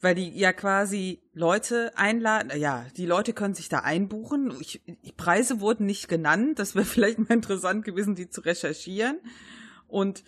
[0.00, 4.54] weil die ja quasi Leute einladen, ja, die Leute können sich da einbuchen.
[4.60, 9.18] Ich, die Preise wurden nicht genannt, das wäre vielleicht mal interessant gewesen, die zu recherchieren.
[9.88, 10.22] Und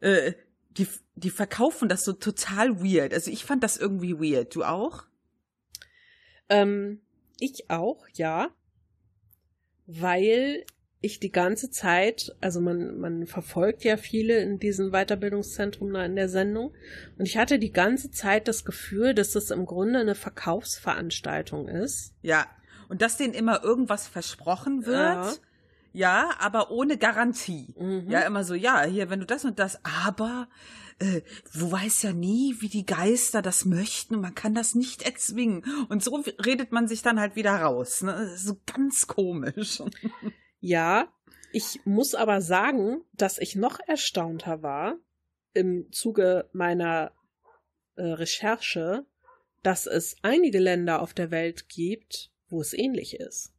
[0.00, 0.32] äh,
[0.70, 3.12] die, die verkaufen das so total weird.
[3.12, 4.54] Also ich fand das irgendwie weird.
[4.54, 5.04] Du auch?
[6.48, 7.00] Ähm,
[7.38, 8.50] ich auch, ja.
[9.86, 10.64] Weil
[11.02, 16.28] ich die ganze Zeit, also man, man verfolgt ja viele in diesem Weiterbildungszentrum in der
[16.28, 16.72] Sendung,
[17.18, 22.14] und ich hatte die ganze Zeit das Gefühl, dass es im Grunde eine Verkaufsveranstaltung ist.
[22.22, 22.46] Ja,
[22.88, 24.96] und dass denen immer irgendwas versprochen wird.
[24.96, 25.32] Ja.
[25.94, 27.74] Ja, aber ohne Garantie.
[27.78, 28.08] Mhm.
[28.08, 30.48] Ja, immer so, ja, hier, wenn du das und das, aber
[30.98, 31.20] äh,
[31.52, 35.64] du weißt ja nie, wie die Geister das möchten und man kann das nicht erzwingen.
[35.88, 38.02] Und so redet man sich dann halt wieder raus.
[38.02, 38.34] Ne?
[38.36, 39.82] So ganz komisch.
[40.62, 41.12] Ja,
[41.52, 44.96] ich muss aber sagen, dass ich noch erstaunter war
[45.54, 47.10] im Zuge meiner
[47.96, 49.04] äh, Recherche,
[49.64, 53.52] dass es einige Länder auf der Welt gibt, wo es ähnlich ist.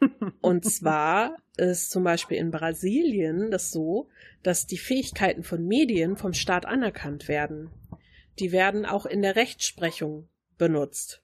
[0.40, 4.08] Und zwar ist zum Beispiel in Brasilien das so,
[4.42, 7.70] dass die Fähigkeiten von Medien vom Staat anerkannt werden.
[8.40, 11.23] Die werden auch in der Rechtsprechung benutzt.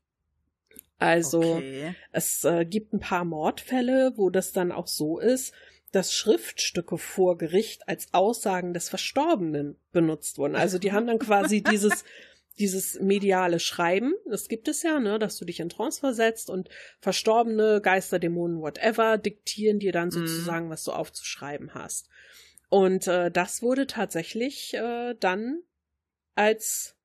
[1.01, 1.95] Also okay.
[2.13, 5.55] es äh, gibt ein paar Mordfälle, wo das dann auch so ist,
[5.93, 10.55] dass Schriftstücke vor Gericht als Aussagen des Verstorbenen benutzt wurden.
[10.55, 12.05] Also die haben dann quasi dieses
[12.59, 16.69] dieses mediale Schreiben, das gibt es ja, ne, dass du dich in Trance versetzt und
[17.01, 20.13] verstorbene Geister, Dämonen, whatever, diktieren dir dann mhm.
[20.13, 20.71] sozusagen, mm.
[20.71, 22.11] was du aufzuschreiben hast.
[22.69, 25.63] Und äh, das wurde tatsächlich äh, dann
[26.35, 26.97] als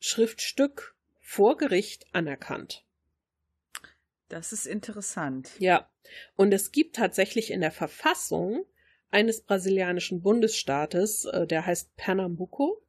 [0.00, 2.83] Schriftstück vor Gericht anerkannt.
[4.28, 5.50] Das ist interessant.
[5.58, 5.88] Ja,
[6.36, 8.64] und es gibt tatsächlich in der Verfassung
[9.10, 12.82] eines brasilianischen Bundesstaates, äh, der heißt Pernambuco,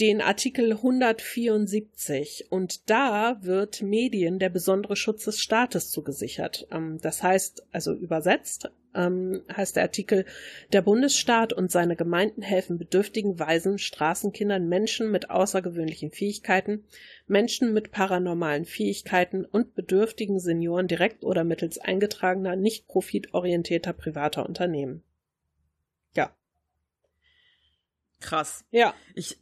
[0.00, 6.66] den Artikel 174 und da wird Medien der besondere Schutz des Staates zugesichert.
[6.70, 10.24] Ähm, das heißt, also übersetzt, ähm, heißt der Artikel,
[10.72, 16.84] der Bundesstaat und seine Gemeinden helfen bedürftigen Waisen, Straßenkindern, Menschen mit außergewöhnlichen Fähigkeiten,
[17.26, 25.02] Menschen mit paranormalen Fähigkeiten und bedürftigen Senioren direkt oder mittels eingetragener, nicht profitorientierter privater Unternehmen.
[26.14, 26.34] Ja.
[28.20, 28.64] Krass.
[28.70, 28.94] Ja.
[29.14, 29.38] Ich,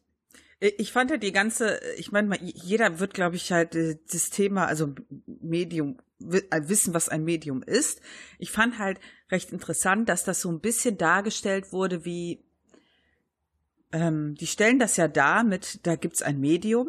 [0.60, 4.66] ich fand ja die ganze, ich meine, jeder wird, glaube ich, halt äh, das Thema,
[4.66, 4.94] also
[5.26, 5.98] Medium,
[6.30, 8.00] wissen, was ein Medium ist.
[8.38, 12.44] Ich fand halt recht interessant, dass das so ein bisschen dargestellt wurde, wie
[13.92, 16.88] ähm, die stellen das ja dar mit, da gibt's ein Medium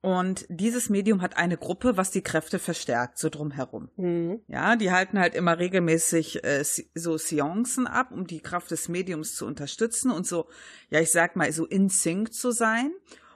[0.00, 3.90] und dieses Medium hat eine Gruppe, was die Kräfte verstärkt, so drumherum.
[3.96, 4.40] Mhm.
[4.46, 6.62] Ja, die halten halt immer regelmäßig äh,
[6.94, 10.48] so Seancen ab, um die Kraft des Mediums zu unterstützen und so,
[10.88, 12.92] ja, ich sag mal, so in Sync zu sein.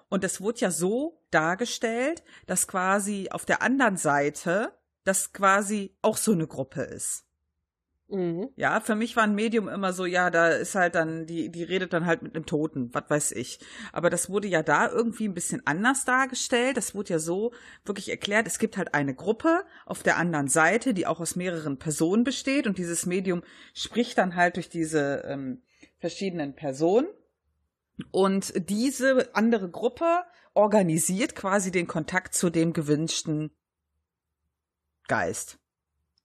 [0.08, 4.72] Und es wurde ja so dargestellt, dass quasi auf der anderen Seite
[5.04, 7.24] das quasi auch so eine Gruppe ist.
[8.12, 8.50] Mhm.
[8.56, 11.62] Ja, für mich war ein Medium immer so, ja, da ist halt dann, die, die
[11.62, 13.58] redet dann halt mit einem Toten, was weiß ich.
[13.90, 16.76] Aber das wurde ja da irgendwie ein bisschen anders dargestellt.
[16.76, 17.52] Das wurde ja so
[17.86, 21.78] wirklich erklärt, es gibt halt eine Gruppe auf der anderen Seite, die auch aus mehreren
[21.78, 25.62] Personen besteht und dieses Medium spricht dann halt durch diese ähm,
[25.98, 27.08] verschiedenen Personen.
[28.10, 33.52] Und diese andere Gruppe organisiert quasi den Kontakt zu dem gewünschten
[35.08, 35.58] Geist.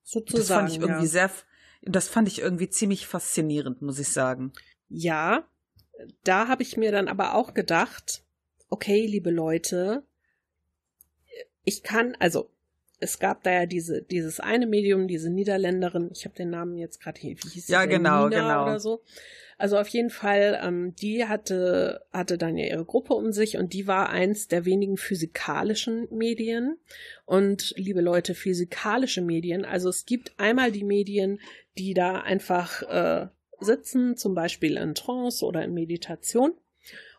[0.04, 0.38] Sozusagen.
[0.38, 1.12] Das fand ich irgendwie ja.
[1.12, 1.32] sehr,
[1.82, 4.54] das fand ich irgendwie ziemlich faszinierend, muss ich sagen.
[4.90, 5.48] Ja,
[6.24, 8.24] da habe ich mir dann aber auch gedacht,
[8.70, 10.04] okay, liebe Leute,
[11.64, 12.50] ich kann, also
[13.00, 17.02] es gab da ja diese, dieses eine Medium, diese Niederländerin, ich habe den Namen jetzt
[17.02, 17.72] gerade hier, wie hieß sie?
[17.72, 18.64] Ja, genau, Nina genau.
[18.64, 19.04] Oder so.
[19.58, 23.74] Also auf jeden Fall, ähm, die hatte, hatte dann ja ihre Gruppe um sich und
[23.74, 26.78] die war eins der wenigen physikalischen Medien.
[27.26, 31.40] Und liebe Leute, physikalische Medien, also es gibt einmal die Medien,
[31.78, 33.28] die da einfach äh,
[33.60, 36.54] sitzen, zum Beispiel in Trance oder in Meditation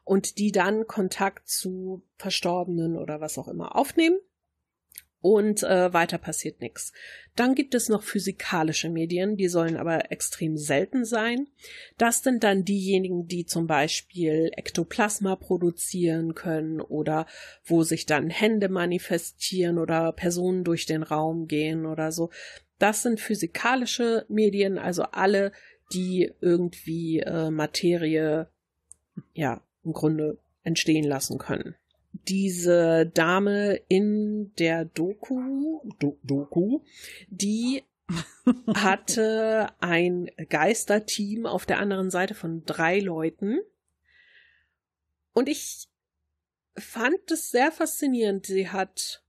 [0.04, 4.18] und die dann Kontakt zu Verstorbenen oder was auch immer aufnehmen
[5.20, 6.92] und äh, weiter passiert nichts.
[7.34, 11.48] Dann gibt es noch physikalische Medien, die sollen aber extrem selten sein.
[11.96, 17.26] Das sind dann diejenigen, die zum Beispiel Ektoplasma produzieren können oder
[17.64, 22.30] wo sich dann Hände manifestieren oder Personen durch den Raum gehen oder so.
[22.78, 25.52] Das sind physikalische Medien, also alle,
[25.92, 28.48] die irgendwie äh, Materie,
[29.32, 31.74] ja, im Grunde entstehen lassen können
[32.28, 36.80] diese Dame in der Doku, Do Doku,
[37.28, 37.84] die
[38.74, 43.60] hatte ein Geisterteam auf der anderen Seite von drei Leuten.
[45.32, 45.88] Und ich
[46.76, 48.46] fand es sehr faszinierend.
[48.46, 49.22] Sie hat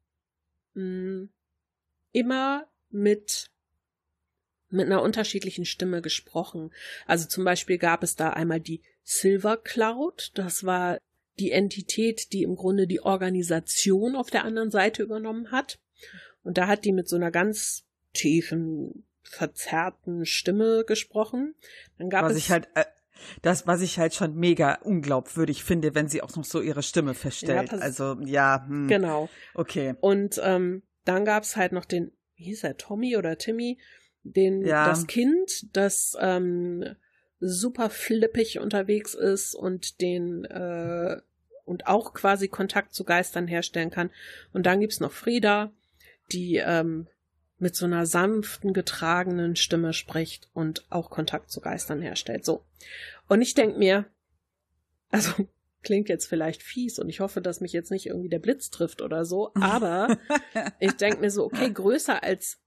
[0.74, 1.30] mh, hm,
[2.12, 3.52] immer mit
[4.72, 6.72] mit einer unterschiedlichen Stimme gesprochen.
[7.08, 11.00] Also zum Beispiel gab es da einmal die Silver Cloud, das war
[11.40, 15.80] die Entität, die im Grunde die Organisation auf der anderen Seite übernommen hat.
[16.44, 21.56] Und da hat die mit so einer ganz tiefen, verzerrten Stimme gesprochen.
[21.98, 22.86] Dann gab was es ich halt äh,
[23.42, 27.14] das, was ich halt schon mega unglaubwürdig finde, wenn sie auch noch so ihre Stimme
[27.14, 27.72] verstellt.
[27.72, 28.88] Ja, also ja, hm.
[28.88, 29.30] genau.
[29.54, 29.96] Okay.
[30.02, 33.80] Und ähm, dann gab's halt noch den, wie hieß er, Tommy oder Timmy,
[34.24, 34.88] den ja.
[34.88, 36.96] das Kind, das ähm,
[37.40, 41.18] super flippig unterwegs ist und den äh,
[41.70, 44.10] und auch quasi Kontakt zu Geistern herstellen kann.
[44.52, 45.72] Und dann gibt's noch Frieda,
[46.32, 47.08] die ähm,
[47.60, 52.46] mit so einer sanften, getragenen Stimme spricht und auch Kontakt zu Geistern herstellt.
[52.46, 52.64] So.
[53.28, 54.06] Und ich denk mir,
[55.10, 55.32] also
[55.84, 59.02] klingt jetzt vielleicht fies und ich hoffe, dass mich jetzt nicht irgendwie der Blitz trifft
[59.02, 60.18] oder so, aber
[60.80, 62.60] ich denk mir so, okay, größer als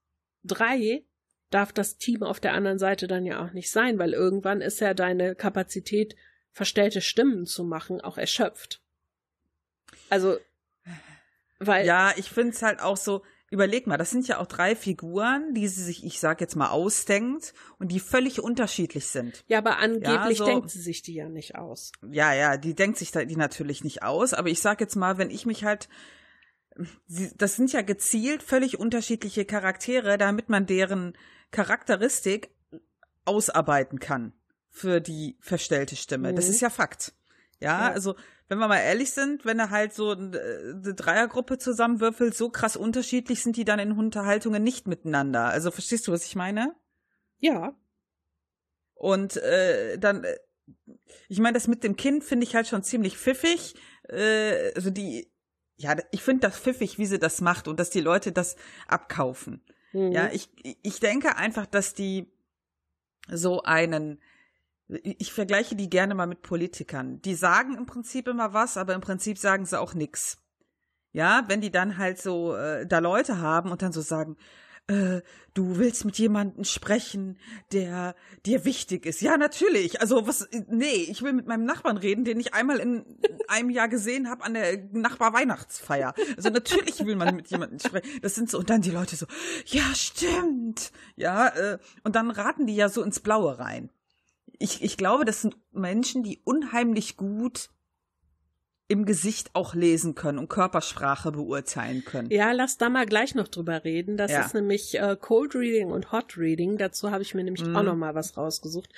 [0.44, 1.04] drei
[1.50, 4.80] darf das Team auf der anderen Seite dann ja auch nicht sein, weil irgendwann ist
[4.80, 6.16] ja deine Kapazität,
[6.50, 8.81] verstellte Stimmen zu machen, auch erschöpft.
[10.10, 10.36] Also,
[11.58, 11.86] weil.
[11.86, 15.54] Ja, ich finde es halt auch so, überleg mal, das sind ja auch drei Figuren,
[15.54, 19.44] die sie sich, ich sag jetzt mal, ausdenkt und die völlig unterschiedlich sind.
[19.46, 21.92] Ja, aber angeblich ja, so, denkt sie sich die ja nicht aus.
[22.10, 25.30] Ja, ja, die denkt sich die natürlich nicht aus, aber ich sag jetzt mal, wenn
[25.30, 25.88] ich mich halt
[27.38, 31.16] das sind ja gezielt völlig unterschiedliche Charaktere, damit man deren
[31.50, 32.50] Charakteristik
[33.24, 34.32] ausarbeiten kann
[34.70, 36.32] für die verstellte Stimme.
[36.32, 36.36] Mhm.
[36.36, 37.12] Das ist ja Fakt.
[37.62, 38.16] Ja, ja, also
[38.48, 43.42] wenn wir mal ehrlich sind, wenn er halt so eine Dreiergruppe zusammenwürfelt, so krass unterschiedlich
[43.42, 45.46] sind die dann in Unterhaltungen nicht miteinander.
[45.46, 46.74] Also verstehst du, was ich meine?
[47.38, 47.74] Ja.
[48.94, 50.36] Und äh, dann, äh,
[51.28, 53.74] ich meine, das mit dem Kind finde ich halt schon ziemlich pfiffig.
[54.08, 55.32] Äh, also die,
[55.76, 58.56] ja, ich finde das pfiffig, wie sie das macht und dass die Leute das
[58.86, 59.64] abkaufen.
[59.92, 60.12] Mhm.
[60.12, 60.50] Ja, ich,
[60.82, 62.32] ich denke einfach, dass die
[63.28, 64.20] so einen,
[64.88, 67.20] ich vergleiche die gerne mal mit Politikern.
[67.22, 70.38] Die sagen im Prinzip immer was, aber im Prinzip sagen sie auch nix.
[71.12, 74.36] Ja, wenn die dann halt so äh, da Leute haben und dann so sagen,
[74.88, 75.20] äh,
[75.54, 77.38] du willst mit jemandem sprechen,
[77.70, 78.14] der
[78.46, 79.20] dir wichtig ist.
[79.20, 80.00] Ja, natürlich.
[80.00, 83.04] Also was, nee, ich will mit meinem Nachbarn reden, den ich einmal in
[83.48, 86.14] einem Jahr gesehen habe an der Nachbar-Weihnachtsfeier.
[86.36, 88.08] Also natürlich will man mit jemandem sprechen.
[88.22, 89.26] Das sind so, und dann die Leute so,
[89.66, 90.92] ja, stimmt.
[91.16, 93.90] Ja, äh, und dann raten die ja so ins Blaue rein.
[94.62, 97.68] Ich, ich glaube, das sind Menschen, die unheimlich gut
[98.86, 102.30] im Gesicht auch lesen können und Körpersprache beurteilen können.
[102.30, 104.16] Ja, lass da mal gleich noch drüber reden.
[104.16, 104.44] Das ja.
[104.44, 106.76] ist nämlich äh, Cold Reading und Hot Reading.
[106.76, 107.74] Dazu habe ich mir nämlich mhm.
[107.74, 108.90] auch noch mal was rausgesucht.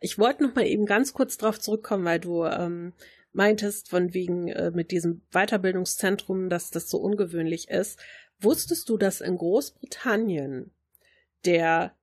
[0.00, 2.92] Ich wollte noch mal eben ganz kurz drauf zurückkommen, weil du ähm,
[3.32, 7.98] meintest von wegen äh, mit diesem Weiterbildungszentrum, dass das so ungewöhnlich ist.
[8.38, 10.70] Wusstest du, dass in Großbritannien
[11.44, 11.94] der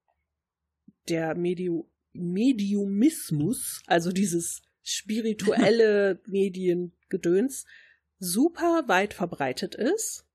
[1.08, 1.86] der Mediu
[2.16, 7.66] Mediumismus, also dieses spirituelle Mediengedöns
[8.20, 10.26] super weit verbreitet ist.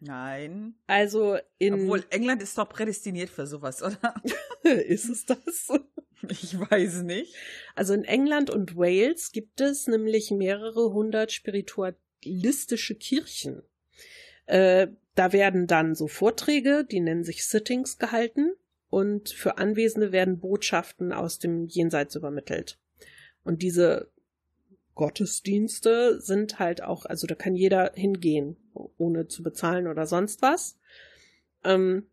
[0.00, 0.74] Nein.
[0.86, 1.74] Also in.
[1.74, 4.14] Obwohl England ist doch prädestiniert für sowas, oder?
[4.62, 5.68] ist es das?
[6.28, 7.34] Ich weiß nicht.
[7.74, 13.62] Also in England und Wales gibt es nämlich mehrere hundert spiritualistische Kirchen.
[14.44, 18.52] Äh, da werden dann so Vorträge, die nennen sich Sittings, gehalten
[18.90, 22.78] und für Anwesende werden Botschaften aus dem Jenseits übermittelt.
[23.44, 24.10] Und diese
[24.94, 28.56] Gottesdienste sind halt auch, also da kann jeder hingehen,
[28.98, 30.78] ohne zu bezahlen oder sonst was.
[31.64, 32.06] Ähm,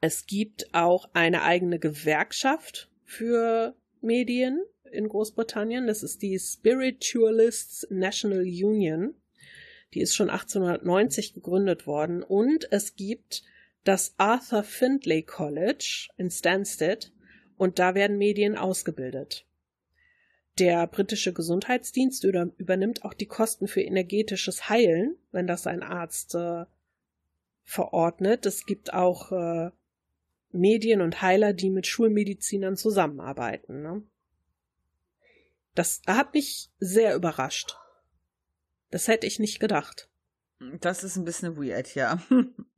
[0.00, 5.86] es gibt auch eine eigene Gewerkschaft für Medien in Großbritannien.
[5.86, 9.14] Das ist die Spiritualists National Union.
[9.94, 12.22] Die ist schon 1890 gegründet worden.
[12.22, 13.42] Und es gibt
[13.84, 17.12] das Arthur Findlay College in Stansted.
[17.56, 19.44] Und da werden Medien ausgebildet.
[20.58, 26.64] Der britische Gesundheitsdienst übernimmt auch die Kosten für energetisches Heilen, wenn das ein Arzt äh,
[27.64, 28.46] verordnet.
[28.46, 29.70] Es gibt auch äh,
[30.50, 33.82] Medien und Heiler, die mit Schulmedizinern zusammenarbeiten.
[33.82, 34.02] Ne?
[35.74, 37.76] Das hat mich sehr überrascht.
[38.90, 40.08] Das hätte ich nicht gedacht.
[40.80, 42.20] Das ist ein bisschen weird, ja.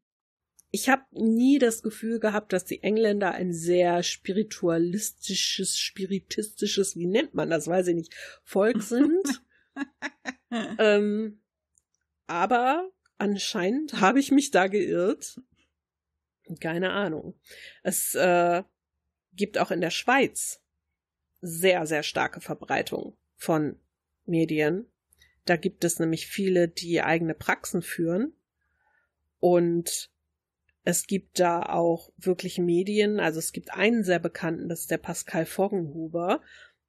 [0.70, 7.34] ich habe nie das Gefühl gehabt, dass die Engländer ein sehr spiritualistisches, spiritistisches, wie nennt
[7.34, 8.14] man das, weiß ich nicht,
[8.44, 9.42] Volk sind.
[10.78, 11.42] ähm,
[12.26, 15.40] aber anscheinend habe ich mich da geirrt.
[16.60, 17.38] Keine Ahnung.
[17.82, 18.62] Es äh,
[19.32, 20.62] gibt auch in der Schweiz
[21.40, 23.80] sehr, sehr starke Verbreitung von
[24.24, 24.86] Medien.
[25.46, 28.34] Da gibt es nämlich viele, die eigene Praxen führen
[29.38, 30.10] und
[30.84, 34.98] es gibt da auch wirklich Medien, also es gibt einen sehr bekannten, das ist der
[34.98, 36.40] Pascal Foggenhuber.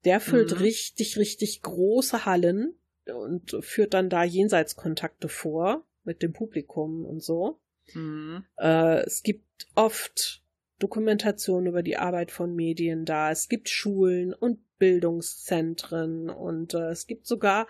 [0.05, 0.57] Der füllt mhm.
[0.57, 2.73] richtig, richtig große Hallen
[3.05, 7.59] und führt dann da Jenseitskontakte vor mit dem Publikum und so.
[7.93, 8.45] Mhm.
[8.57, 10.43] Äh, es gibt oft
[10.79, 13.29] Dokumentationen über die Arbeit von Medien da.
[13.29, 17.67] Es gibt Schulen und Bildungszentren und äh, es gibt sogar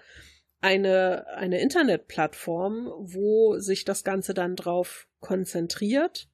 [0.62, 6.28] eine, eine Internetplattform, wo sich das Ganze dann drauf konzentriert.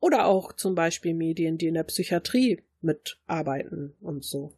[0.00, 4.52] Oder auch zum Beispiel Medien, die in der Psychiatrie mitarbeiten und so.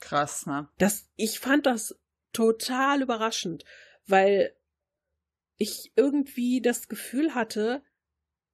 [0.00, 0.68] Krass, ne?
[0.78, 1.98] Das, ich fand das
[2.32, 3.64] total überraschend,
[4.06, 4.54] weil
[5.56, 7.82] ich irgendwie das Gefühl hatte,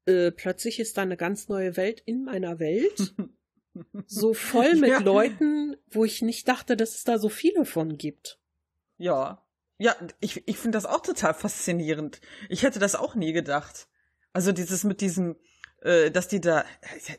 [0.06, 3.14] äh, plötzlich ist da eine ganz neue Welt in meiner Welt.
[4.06, 5.00] so voll mit ja.
[5.00, 8.38] Leuten, wo ich nicht dachte, dass es da so viele von gibt.
[8.96, 9.43] Ja.
[9.84, 12.22] Ja, ich, ich finde das auch total faszinierend.
[12.48, 13.86] Ich hätte das auch nie gedacht.
[14.32, 15.36] Also dieses mit diesem,
[15.82, 17.16] äh, dass die da äh,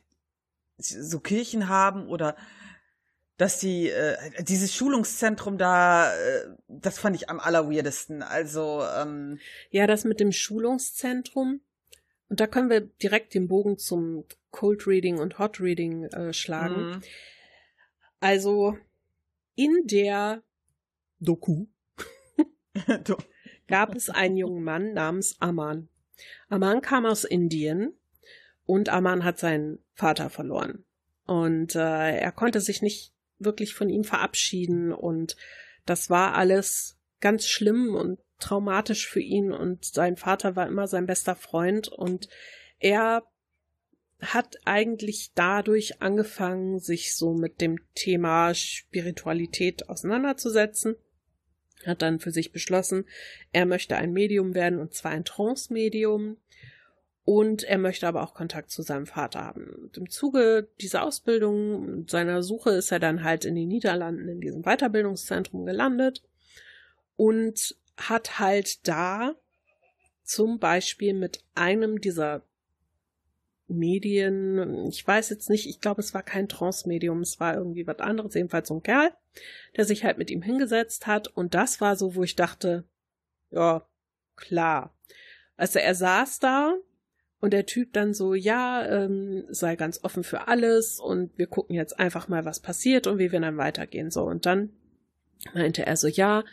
[0.80, 2.36] so Kirchen haben oder
[3.38, 8.24] dass die äh, dieses Schulungszentrum da, äh, das fand ich am allerweirdesten.
[8.24, 9.38] Also ähm,
[9.70, 11.62] ja, das mit dem Schulungszentrum
[12.30, 16.84] und da können wir direkt den Bogen zum Cold Reading und Hot Reading äh, schlagen.
[16.84, 17.02] Mhm.
[18.22, 18.76] Also
[19.54, 20.42] in der
[21.20, 21.68] Doku
[23.68, 25.90] gab es einen jungen Mann namens Aman.
[26.50, 27.94] Aman kam aus Indien
[28.66, 30.86] und Aman hat seinen Vater verloren.
[31.26, 35.36] Und äh, er konnte sich nicht wirklich von ihm verabschieden und
[35.86, 41.06] das war alles ganz schlimm und traumatisch für ihn und sein Vater war immer sein
[41.06, 42.28] bester Freund und
[42.80, 43.24] er
[44.22, 50.96] hat eigentlich dadurch angefangen, sich so mit dem Thema Spiritualität auseinanderzusetzen.
[51.86, 53.06] Hat dann für sich beschlossen,
[53.52, 56.38] er möchte ein Medium werden und zwar ein Trance-Medium.
[57.28, 59.66] Und er möchte aber auch Kontakt zu seinem Vater haben.
[59.82, 64.42] Und im Zuge dieser Ausbildung seiner Suche ist er dann halt in den Niederlanden in
[64.42, 66.22] diesem Weiterbildungszentrum gelandet
[67.16, 69.34] und hat halt da
[70.24, 72.44] zum Beispiel mit einem dieser
[73.68, 78.00] Medien, ich weiß jetzt nicht, ich glaube, es war kein Trance-Medium, es war irgendwie was
[78.00, 79.12] anderes, jedenfalls so ein Kerl,
[79.76, 82.84] der sich halt mit ihm hingesetzt hat und das war so, wo ich dachte,
[83.50, 83.88] ja,
[84.36, 84.96] klar.
[85.58, 86.76] Also er saß da
[87.40, 91.76] und der Typ dann so, ja, ähm, sei ganz offen für alles und wir gucken
[91.76, 94.12] jetzt einfach mal, was passiert und wie wir dann weitergehen.
[94.12, 94.72] So, und dann
[95.54, 96.44] meinte er so, ja,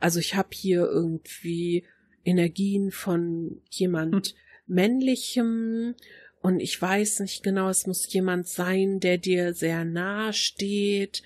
[0.00, 1.86] also ich habe hier irgendwie
[2.24, 4.34] Energien von jemand hm.
[4.66, 5.94] männlichem
[6.40, 11.22] und ich weiß nicht genau, es muss jemand sein, der dir sehr nahe steht.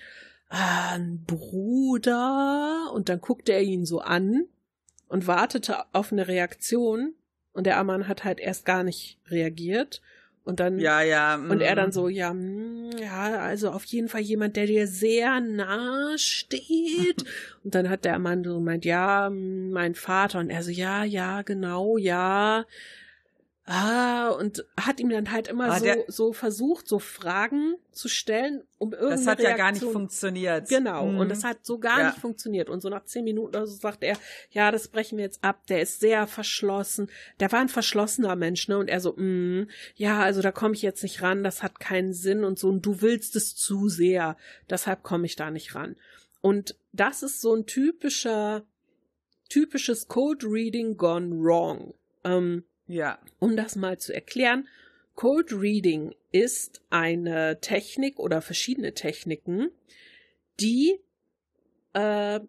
[0.49, 2.91] Ah, ein Bruder.
[2.93, 4.45] Und dann guckte er ihn so an
[5.07, 7.13] und wartete auf eine Reaktion.
[7.53, 10.01] Und der Ammann hat halt erst gar nicht reagiert.
[10.45, 11.51] Und dann, ja, ja, mm.
[11.51, 11.93] und er dann mm.
[11.93, 17.23] so, ja, mm, ja, also auf jeden Fall jemand, der dir sehr nah steht.
[17.63, 20.39] und dann hat der Mann so gemeint, ja, mein Vater.
[20.39, 22.65] Und er so, ja, ja, genau, ja.
[23.65, 28.61] Ah, und hat ihm dann halt immer ah, so, so versucht, so Fragen zu stellen,
[28.77, 29.11] um irgendwie.
[29.11, 29.51] Das hat Reaktion.
[29.51, 30.67] ja gar nicht funktioniert.
[30.67, 31.19] Genau, mhm.
[31.19, 32.07] und das hat so gar ja.
[32.07, 32.69] nicht funktioniert.
[32.69, 34.17] Und so nach zehn Minuten oder so sagt er,
[34.51, 37.09] ja, das brechen wir jetzt ab, der ist sehr verschlossen.
[37.39, 38.77] Der war ein verschlossener Mensch, ne?
[38.77, 42.11] Und er so, mm, ja, also da komme ich jetzt nicht ran, das hat keinen
[42.11, 44.35] Sinn und so, und du willst es zu sehr,
[44.69, 45.95] deshalb komme ich da nicht ran.
[46.41, 48.63] Und das ist so ein typischer,
[49.47, 51.93] typisches Code Reading gone wrong.
[52.25, 53.19] Ähm, ja.
[53.39, 54.67] Um das mal zu erklären,
[55.15, 59.69] Cold Reading ist eine Technik oder verschiedene Techniken,
[60.59, 60.99] die
[61.93, 62.39] äh,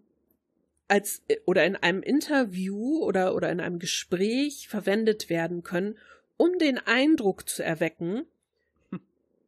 [0.89, 5.99] als oder in einem Interview oder oder in einem Gespräch verwendet werden können,
[6.37, 8.27] um den Eindruck zu erwecken,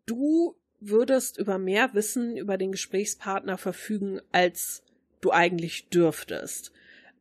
[0.06, 4.82] du würdest über mehr Wissen über den Gesprächspartner verfügen, als
[5.20, 6.72] du eigentlich dürftest.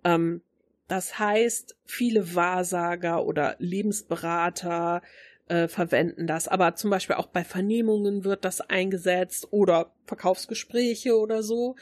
[0.04, 0.42] Ähm,
[0.88, 5.02] das heißt, viele Wahrsager oder Lebensberater
[5.48, 11.44] äh, verwenden das, aber zum Beispiel auch bei Vernehmungen wird das eingesetzt oder Verkaufsgespräche oder
[11.44, 11.76] so.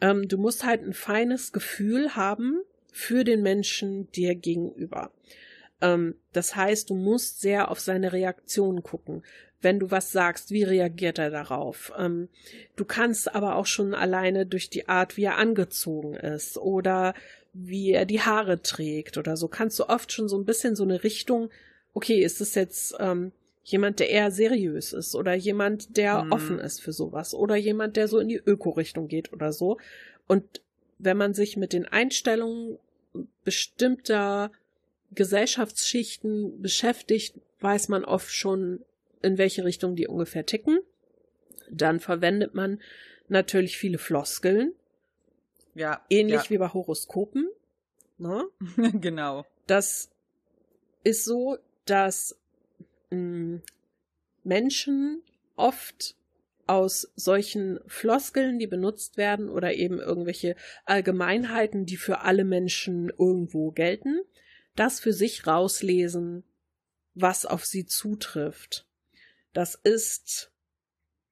[0.00, 2.60] Ähm, du musst halt ein feines Gefühl haben
[2.92, 5.12] für den Menschen dir gegenüber.
[5.80, 9.22] Ähm, das heißt, du musst sehr auf seine Reaktion gucken.
[9.60, 11.92] Wenn du was sagst, wie reagiert er darauf?
[11.98, 12.28] Ähm,
[12.76, 17.14] du kannst aber auch schon alleine durch die Art, wie er angezogen ist oder
[17.60, 20.84] wie er die Haare trägt oder so, kannst du oft schon so ein bisschen so
[20.84, 21.50] eine Richtung,
[21.92, 23.32] okay, ist es jetzt ähm,
[23.64, 26.32] jemand, der eher seriös ist oder jemand, der mhm.
[26.32, 29.78] offen ist für sowas oder jemand, der so in die Öko-Richtung geht oder so.
[30.26, 30.62] Und
[30.98, 32.78] wenn man sich mit den Einstellungen
[33.44, 34.52] bestimmter
[35.12, 38.84] Gesellschaftsschichten beschäftigt, weiß man oft schon,
[39.22, 40.78] in welche Richtung die ungefähr ticken.
[41.70, 42.80] Dann verwendet man
[43.28, 44.72] natürlich viele Floskeln,
[45.78, 46.04] ja.
[46.10, 46.50] Ähnlich ja.
[46.50, 47.48] wie bei Horoskopen.
[48.18, 48.44] Ne?
[48.94, 49.46] genau.
[49.66, 50.10] Das
[51.04, 52.36] ist so, dass
[53.10, 53.62] mh, hm,
[54.44, 55.22] Menschen
[55.56, 56.16] oft
[56.66, 60.54] aus solchen Floskeln, die benutzt werden, oder eben irgendwelche
[60.84, 64.20] Allgemeinheiten, die für alle Menschen irgendwo gelten,
[64.76, 66.44] das für sich rauslesen,
[67.14, 68.86] was auf sie zutrifft.
[69.54, 70.52] Das ist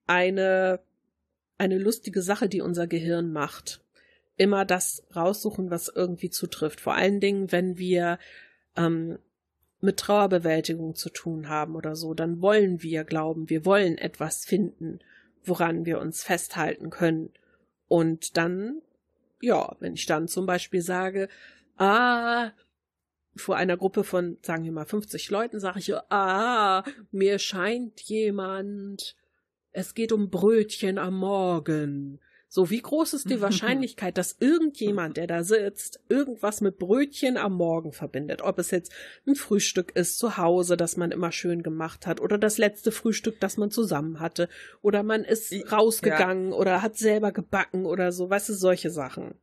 [0.07, 0.81] eine,
[1.59, 3.86] eine lustige Sache, die unser Gehirn macht
[4.37, 6.81] immer das raussuchen, was irgendwie zutrifft.
[6.81, 8.19] Vor allen Dingen, wenn wir
[8.77, 9.19] ähm,
[9.81, 15.01] mit Trauerbewältigung zu tun haben oder so, dann wollen wir glauben, wir wollen etwas finden,
[15.45, 17.31] woran wir uns festhalten können.
[17.89, 18.83] Und dann,
[19.41, 21.29] ja, wenn ich dann zum Beispiel sage,
[21.77, 22.51] ah,
[23.37, 29.15] vor einer Gruppe von, sagen wir mal, 50 Leuten sage ich, ah, mir scheint jemand,
[29.73, 32.19] es geht um Brötchen am Morgen.
[32.57, 37.53] So, wie groß ist die Wahrscheinlichkeit, dass irgendjemand, der da sitzt, irgendwas mit Brötchen am
[37.53, 38.41] Morgen verbindet?
[38.41, 38.91] Ob es jetzt
[39.27, 43.41] ein Frühstück ist zu Hause, das man immer schön gemacht hat, oder das letzte Frühstück,
[43.41, 44.49] das man zusammen hatte,
[44.81, 46.57] oder man ist rausgegangen ja.
[46.57, 49.35] oder hat selber gebacken oder so, weißt du, solche Sachen.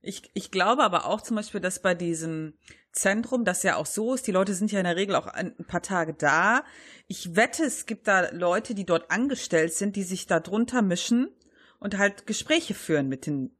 [0.00, 2.54] Ich, ich glaube aber auch zum Beispiel, dass bei diesem
[2.92, 5.56] Zentrum das ja auch so ist, die Leute sind ja in der Regel auch ein
[5.66, 6.62] paar Tage da.
[7.08, 11.30] Ich wette, es gibt da Leute, die dort angestellt sind, die sich da drunter mischen
[11.78, 13.56] und halt Gespräche führen mit den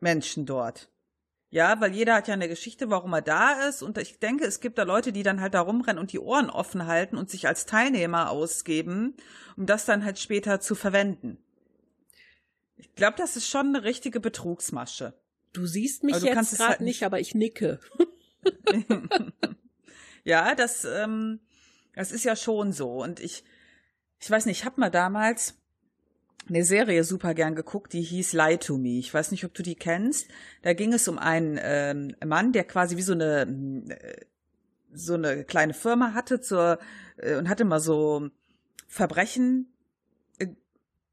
[0.00, 0.90] Menschen dort.
[1.50, 3.82] Ja, weil jeder hat ja eine Geschichte, warum er da ist.
[3.82, 6.50] Und ich denke, es gibt da Leute, die dann halt da rumrennen und die Ohren
[6.50, 9.14] offen halten und sich als Teilnehmer ausgeben,
[9.56, 11.38] um das dann halt später zu verwenden.
[12.76, 15.14] Ich glaube, das ist schon eine richtige Betrugsmasche.
[15.54, 17.80] Du siehst mich du jetzt gerade halt nicht, aber ich nicke.
[20.24, 21.40] ja, das, ähm,
[21.94, 23.02] das ist ja schon so.
[23.02, 23.42] Und ich,
[24.20, 25.58] ich weiß nicht, ich habe mal damals
[26.48, 28.98] eine Serie super gern geguckt, die hieß Lie to Me.
[28.98, 30.28] Ich weiß nicht, ob du die kennst.
[30.62, 33.42] Da ging es um einen ähm, Mann, der quasi wie so eine
[33.88, 34.24] äh,
[34.92, 36.78] so eine kleine Firma hatte zur
[37.18, 38.28] äh, und hatte mal so
[38.86, 39.68] Verbrechen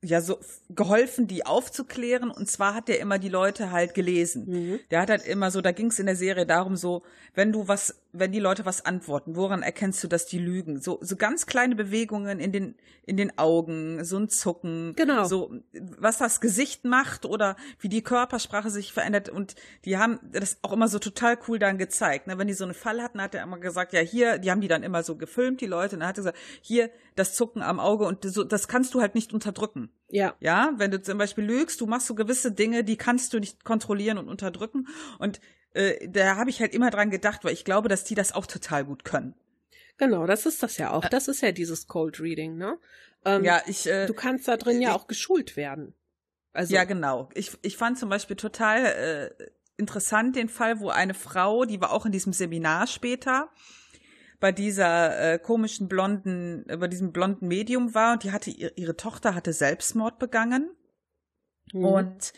[0.05, 2.31] ja so geholfen, die aufzuklären.
[2.31, 4.45] Und zwar hat der immer die Leute halt gelesen.
[4.47, 4.79] Mhm.
[4.91, 7.67] Der hat halt immer so, da ging es in der Serie darum, so, wenn du
[7.67, 10.79] was, wenn die Leute was antworten, woran erkennst du, dass die lügen?
[10.81, 14.93] So, so ganz kleine Bewegungen in den, in den Augen, so ein Zucken.
[14.95, 15.25] Genau.
[15.25, 15.53] So,
[15.97, 19.29] was das Gesicht macht oder wie die Körpersprache sich verändert.
[19.29, 19.55] Und
[19.85, 22.27] die haben das auch immer so total cool dann gezeigt.
[22.27, 22.37] Ne?
[22.37, 24.67] Wenn die so einen Fall hatten, hat er immer gesagt, ja, hier, die haben die
[24.67, 25.95] dann immer so gefilmt, die Leute.
[25.95, 29.01] Und dann hat er gesagt, hier, das Zucken am Auge und so, das kannst du
[29.01, 29.89] halt nicht unterdrücken.
[30.09, 30.35] Ja.
[30.39, 33.63] Ja, wenn du zum Beispiel lügst, du machst so gewisse Dinge, die kannst du nicht
[33.63, 34.87] kontrollieren und unterdrücken.
[35.19, 35.39] Und
[35.75, 38.47] äh, da habe ich halt immer dran gedacht, weil ich glaube, dass die das auch
[38.47, 39.35] total gut können.
[39.97, 41.05] Genau, das ist das ja auch.
[41.05, 42.77] Das ist ja dieses Cold Reading, ne?
[43.23, 43.87] Ähm, ja, ich.
[43.87, 45.93] Äh, du kannst da drin ja auch geschult werden.
[46.53, 47.29] Also ja, genau.
[47.33, 49.45] Ich, ich fand zum Beispiel total äh,
[49.77, 53.49] interessant den Fall, wo eine Frau, die war auch in diesem Seminar später,
[54.39, 59.35] bei dieser äh, komischen blonden, bei diesem blonden Medium war und die hatte ihre Tochter
[59.35, 60.69] hatte Selbstmord begangen
[61.73, 61.85] mhm.
[61.85, 62.33] und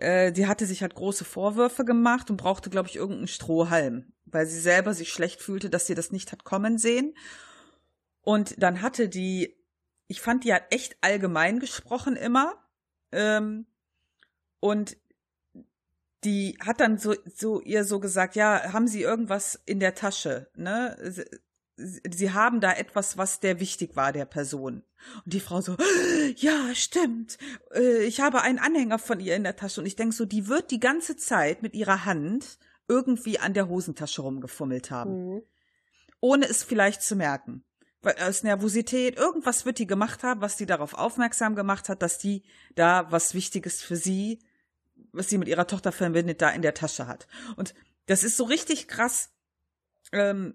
[0.00, 4.46] äh, die hatte sich halt große Vorwürfe gemacht und brauchte, glaube ich, irgendeinen Strohhalm, weil
[4.46, 7.14] sie selber sich schlecht fühlte, dass sie das nicht hat kommen sehen.
[8.22, 9.56] Und dann hatte die,
[10.08, 12.54] ich fand, die hat echt allgemein gesprochen immer.
[13.12, 13.66] Ähm,
[14.60, 14.96] und
[16.24, 20.50] die hat dann so, so ihr so gesagt, ja, haben Sie irgendwas in der Tasche,
[20.54, 20.96] ne?
[21.80, 24.82] Sie, haben da etwas, was der wichtig war, der Person.
[25.24, 25.76] Und die Frau so,
[26.36, 27.38] ja, stimmt.
[27.74, 29.80] Äh, ich habe einen Anhänger von ihr in der Tasche.
[29.80, 32.58] Und ich denke so, die wird die ganze Zeit mit ihrer Hand
[32.88, 35.34] irgendwie an der Hosentasche rumgefummelt haben.
[35.34, 35.42] Mhm.
[36.20, 37.64] Ohne es vielleicht zu merken.
[38.02, 42.18] Weil aus Nervosität, irgendwas wird die gemacht haben, was die darauf aufmerksam gemacht hat, dass
[42.18, 42.42] die
[42.74, 44.40] da was Wichtiges für sie
[45.12, 47.26] was sie mit ihrer Tochter verbindet, da in der Tasche hat.
[47.56, 47.74] Und
[48.06, 49.30] das ist so richtig krass
[50.12, 50.54] ähm,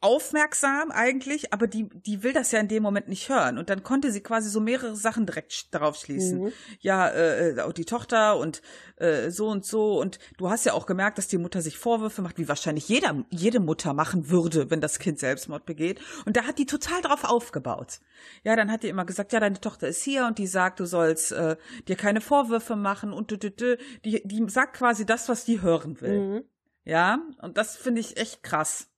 [0.00, 3.58] aufmerksam eigentlich, aber die, die will das ja in dem Moment nicht hören.
[3.58, 6.44] Und dann konnte sie quasi so mehrere Sachen direkt darauf schließen.
[6.44, 6.52] Mhm.
[6.80, 8.62] Ja, äh, auch die Tochter und
[8.96, 10.00] äh, so und so.
[10.00, 13.24] Und du hast ja auch gemerkt, dass die Mutter sich Vorwürfe macht, wie wahrscheinlich jeder,
[13.28, 16.00] jede Mutter machen würde, wenn das Kind Selbstmord begeht.
[16.24, 18.00] Und da hat die total drauf aufgebaut.
[18.44, 20.86] Ja, dann hat die immer gesagt, ja, deine Tochter ist hier und die sagt, du
[20.86, 21.56] sollst äh,
[21.86, 23.76] dir keine Vorwürfe machen und du, du, du.
[24.06, 26.20] Die, die sagt quasi das, was die hören will.
[26.20, 26.44] Mhm.
[26.84, 28.88] Ja, und das finde ich echt krass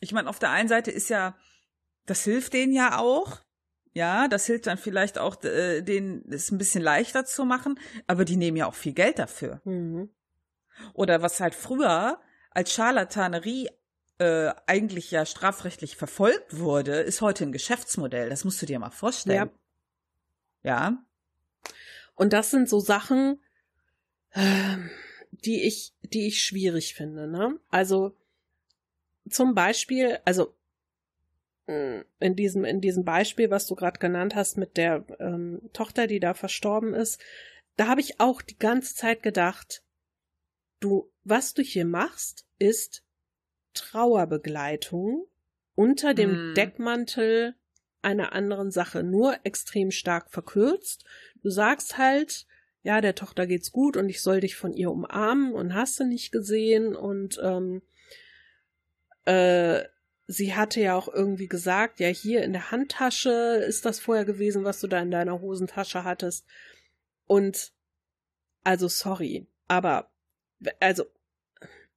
[0.00, 1.36] ich meine, auf der einen Seite ist ja,
[2.06, 3.38] das hilft denen ja auch.
[3.92, 8.24] Ja, das hilft dann vielleicht auch, äh, denen es ein bisschen leichter zu machen, aber
[8.24, 9.60] die nehmen ja auch viel Geld dafür.
[9.64, 10.10] Mhm.
[10.94, 12.20] Oder was halt früher
[12.52, 13.68] als Scharlatanerie
[14.18, 18.30] äh, eigentlich ja strafrechtlich verfolgt wurde, ist heute ein Geschäftsmodell.
[18.30, 19.50] Das musst du dir mal vorstellen.
[20.62, 20.70] Ja.
[20.70, 21.04] ja.
[22.14, 23.40] Und das sind so Sachen,
[24.30, 24.76] äh,
[25.30, 27.26] die ich, die ich schwierig finde.
[27.26, 27.58] Ne?
[27.70, 28.14] Also
[29.28, 30.54] zum Beispiel, also
[31.66, 36.06] mm, in diesem, in diesem Beispiel, was du gerade genannt hast mit der ähm, Tochter,
[36.06, 37.20] die da verstorben ist,
[37.76, 39.82] da habe ich auch die ganze Zeit gedacht,
[40.80, 43.04] du, was du hier machst, ist
[43.74, 45.26] Trauerbegleitung
[45.74, 46.54] unter dem mm.
[46.54, 47.54] Deckmantel
[48.02, 51.04] einer anderen Sache, nur extrem stark verkürzt.
[51.42, 52.46] Du sagst halt,
[52.82, 56.04] ja, der Tochter geht's gut und ich soll dich von ihr umarmen und hast du
[56.04, 57.82] nicht gesehen und ähm,
[59.24, 59.84] äh,
[60.26, 64.64] sie hatte ja auch irgendwie gesagt, ja, hier in der Handtasche ist das vorher gewesen,
[64.64, 66.46] was du da in deiner Hosentasche hattest.
[67.26, 67.72] Und
[68.62, 70.10] also sorry, aber
[70.80, 71.04] also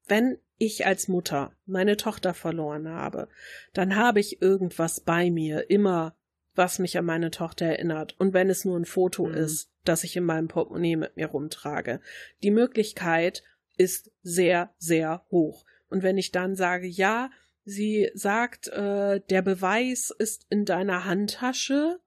[0.07, 3.27] wenn ich als Mutter meine Tochter verloren habe,
[3.73, 6.15] dann habe ich irgendwas bei mir, immer,
[6.55, 8.15] was mich an meine Tochter erinnert.
[8.19, 9.33] Und wenn es nur ein Foto mhm.
[9.33, 11.99] ist, das ich in meinem Portemonnaie mit mir rumtrage.
[12.41, 13.43] Die Möglichkeit
[13.75, 15.65] ist sehr, sehr hoch.
[15.93, 17.29] Und wenn ich dann sage, ja,
[17.65, 21.99] sie sagt, äh, der Beweis ist in deiner Handtasche,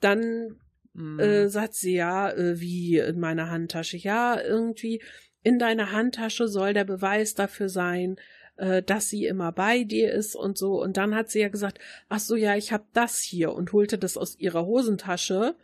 [0.00, 0.56] dann
[0.94, 1.20] mm.
[1.20, 3.98] äh, sagt sie ja, äh, wie in meiner Handtasche.
[3.98, 5.02] Ja, irgendwie
[5.42, 8.16] in deiner Handtasche soll der Beweis dafür sein,
[8.56, 10.80] äh, dass sie immer bei dir ist und so.
[10.80, 13.98] Und dann hat sie ja gesagt, ach so, ja, ich hab das hier und holte
[13.98, 15.54] das aus ihrer Hosentasche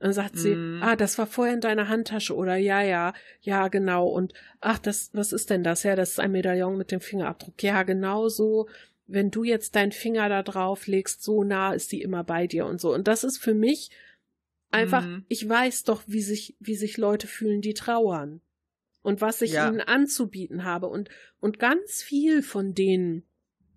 [0.00, 0.82] Dann sagt sie, Mhm.
[0.82, 4.08] ah, das war vorher in deiner Handtasche oder ja, ja, ja, genau.
[4.08, 5.82] Und ach, das, was ist denn das?
[5.82, 7.62] Ja, das ist ein Medaillon mit dem Fingerabdruck.
[7.62, 8.66] Ja, genau so.
[9.06, 12.64] Wenn du jetzt deinen Finger da drauf legst, so nah ist die immer bei dir
[12.64, 12.94] und so.
[12.94, 13.90] Und das ist für mich
[14.70, 15.24] einfach, Mhm.
[15.28, 18.40] ich weiß doch, wie sich, wie sich Leute fühlen, die trauern.
[19.02, 19.68] Und was ich Ja.
[19.68, 20.86] ihnen anzubieten habe.
[20.86, 23.24] Und, und ganz viel von denen,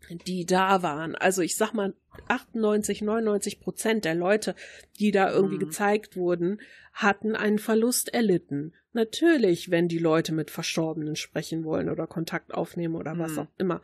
[0.10, 1.16] die da waren.
[1.16, 1.94] Also ich sag mal,
[2.28, 4.56] 98, 99 Prozent der Leute,
[5.00, 5.62] die da irgendwie Mhm.
[5.62, 6.62] gezeigt wurden,
[6.94, 8.74] hatten einen Verlust erlitten.
[8.92, 13.40] Natürlich, wenn die Leute mit Verstorbenen sprechen wollen oder Kontakt aufnehmen oder was Mhm.
[13.40, 13.82] auch immer.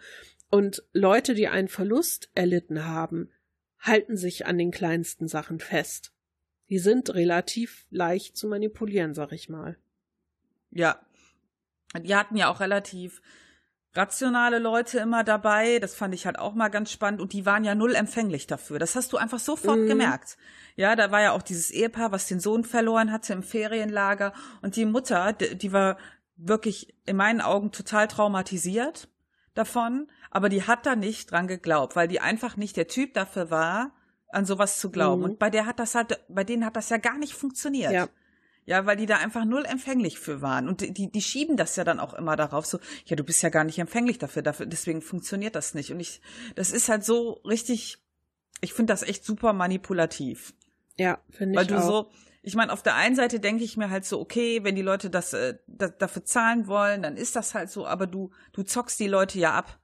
[0.52, 3.30] Und Leute, die einen Verlust erlitten haben,
[3.80, 6.12] halten sich an den kleinsten Sachen fest.
[6.70, 9.78] Die sind relativ leicht zu manipulieren, sag ich mal.
[10.72, 11.00] Ja.
[12.00, 13.22] Die hatten ja auch relativ
[13.94, 15.80] rationale Leute immer dabei.
[15.80, 17.22] Das fand ich halt auch mal ganz spannend.
[17.22, 18.80] Und die waren ja null empfänglich dafür.
[18.80, 19.88] Das hast du einfach sofort Mhm.
[19.88, 20.38] gemerkt.
[20.76, 24.34] Ja, da war ja auch dieses Ehepaar, was den Sohn verloren hatte im Ferienlager.
[24.62, 25.98] Und die Mutter, die, die war
[26.38, 29.10] wirklich in meinen Augen total traumatisiert
[29.56, 30.08] davon.
[30.32, 33.92] Aber die hat da nicht dran geglaubt, weil die einfach nicht der Typ dafür war,
[34.32, 35.22] an sowas zu glauben.
[35.22, 35.26] Mhm.
[35.32, 37.92] Und bei der hat das halt, bei denen hat das ja gar nicht funktioniert.
[37.92, 38.08] Ja.
[38.66, 40.68] Ja, weil die da einfach null empfänglich für waren.
[40.68, 43.50] Und die, die schieben das ja dann auch immer darauf, so, ja, du bist ja
[43.50, 45.92] gar nicht empfänglich dafür, dafür deswegen funktioniert das nicht.
[45.92, 46.22] Und ich,
[46.56, 47.98] das ist halt so richtig,
[48.62, 50.54] ich finde das echt super manipulativ.
[50.98, 51.88] Ja, finde Weil ich du auch.
[51.88, 54.82] so, ich meine, auf der einen Seite denke ich mir halt so, okay, wenn die
[54.82, 58.64] Leute das, äh, da, dafür zahlen wollen, dann ist das halt so, aber du, du
[58.64, 59.80] zockst die Leute ja ab.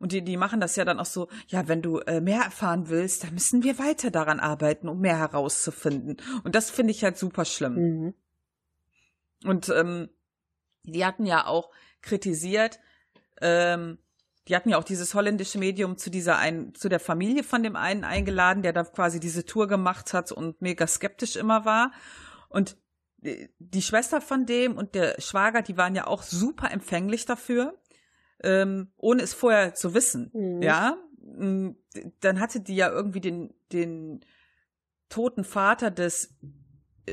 [0.00, 2.88] Und die, die machen das ja dann auch so, ja, wenn du äh, mehr erfahren
[2.88, 6.16] willst, dann müssen wir weiter daran arbeiten, um mehr herauszufinden.
[6.42, 7.74] Und das finde ich halt super schlimm.
[7.74, 8.14] Mhm.
[9.44, 10.08] Und ähm,
[10.84, 11.70] die hatten ja auch
[12.00, 12.80] kritisiert,
[13.42, 13.98] ähm,
[14.48, 17.76] die hatten ja auch dieses holländische Medium zu dieser einen, zu der Familie von dem
[17.76, 21.92] einen eingeladen, der da quasi diese Tour gemacht hat und mega skeptisch immer war.
[22.48, 22.78] Und
[23.18, 27.79] die die Schwester von dem und der Schwager, die waren ja auch super empfänglich dafür,
[28.42, 30.30] ähm, ohne es vorher zu wissen.
[30.32, 30.62] Mhm.
[30.62, 31.72] Ja, Mm,
[32.20, 34.24] dann hatte die ja irgendwie den, den
[35.08, 36.34] toten Vater des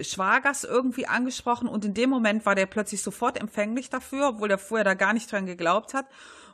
[0.01, 4.57] Schwagers irgendwie angesprochen und in dem Moment war der plötzlich sofort empfänglich dafür, obwohl er
[4.57, 6.05] vorher da gar nicht dran geglaubt hat.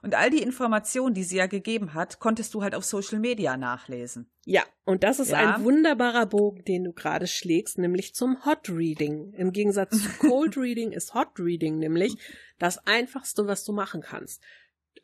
[0.01, 3.55] Und all die Informationen, die sie ja gegeben hat, konntest du halt auf Social Media
[3.55, 4.29] nachlesen.
[4.45, 5.55] Ja, und das ist Ja.
[5.55, 9.31] ein wunderbarer Bogen, den du gerade schlägst, nämlich zum Hot Reading.
[9.33, 12.17] Im Gegensatz zu Cold Reading ist Hot Reading nämlich
[12.59, 14.41] das einfachste, was du machen kannst.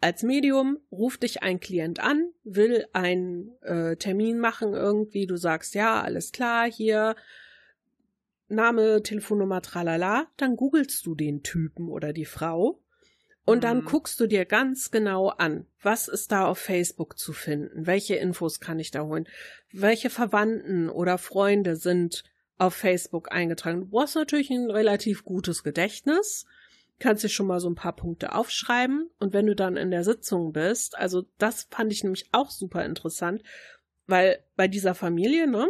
[0.01, 5.75] Als Medium ruft dich ein Klient an, will einen äh, Termin machen irgendwie, du sagst
[5.75, 7.15] ja, alles klar, hier
[8.47, 12.81] Name, Telefonnummer, tralala, dann googelst du den Typen oder die Frau
[13.45, 13.85] und dann Mhm.
[13.85, 18.59] guckst du dir ganz genau an, was ist da auf Facebook zu finden, welche Infos
[18.59, 19.27] kann ich da holen,
[19.71, 22.23] welche Verwandten oder Freunde sind
[22.57, 23.81] auf Facebook eingetragen.
[23.81, 26.45] Du brauchst natürlich ein relativ gutes Gedächtnis,
[26.99, 30.03] kannst dir schon mal so ein paar Punkte aufschreiben und wenn du dann in der
[30.03, 33.43] Sitzung bist, also das fand ich nämlich auch super interessant,
[34.07, 35.69] weil bei dieser Familie, ne,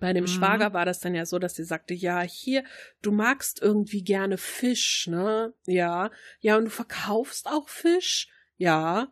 [0.00, 0.28] bei dem Mhm.
[0.28, 2.64] Schwager war das dann ja so, dass sie sagte, ja, hier,
[3.02, 5.54] du magst irgendwie gerne Fisch, ne?
[5.66, 6.10] Ja.
[6.40, 8.28] Ja, und du verkaufst auch Fisch?
[8.56, 9.10] Ja.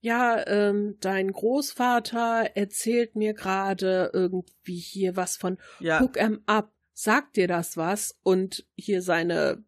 [0.00, 6.72] Ja, ähm, dein Großvater erzählt mir gerade irgendwie hier was von Ja, Hook 'em up.
[6.92, 8.18] Sagt dir das was?
[8.22, 9.64] Und hier seine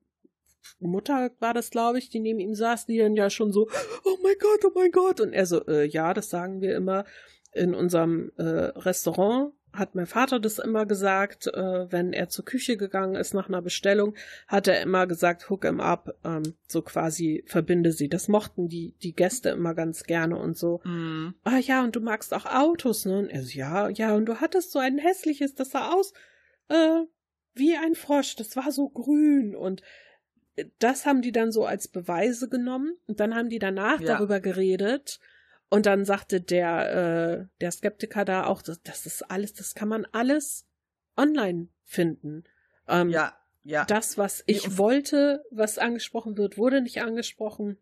[0.78, 3.68] Mutter war das, glaube ich, die neben ihm saß, die dann ja schon so,
[4.04, 5.20] oh mein Gott, oh mein Gott.
[5.20, 7.04] Und er so, äh, ja, das sagen wir immer
[7.52, 9.52] in unserem äh, Restaurant.
[9.72, 13.60] Hat mein Vater das immer gesagt, äh, wenn er zur Küche gegangen ist nach einer
[13.60, 14.14] Bestellung,
[14.46, 18.08] hat er immer gesagt, hook 'em up, ähm, so quasi verbinde sie.
[18.08, 22.00] Das mochten die, die Gäste immer ganz gerne und so mm, ah ja, und du
[22.00, 23.18] magst auch Autos, ne?
[23.18, 26.12] Und er so, ja, ja, und du hattest so ein hässliches, das sah aus
[26.68, 27.00] äh,
[27.54, 29.82] wie ein Frosch, das war so grün und
[30.78, 34.14] das haben die dann so als Beweise genommen und dann haben die danach Ja.
[34.14, 35.18] darüber geredet
[35.68, 39.88] und dann sagte der, äh, der Skeptiker da auch, das, das ist alles, das kann
[39.88, 40.66] man alles
[41.16, 42.44] online finden.
[42.88, 43.34] Ähm, ja,
[43.64, 43.84] ja.
[43.84, 47.78] das, was ich und- wollte, was angesprochen wird, wurde nicht angesprochen.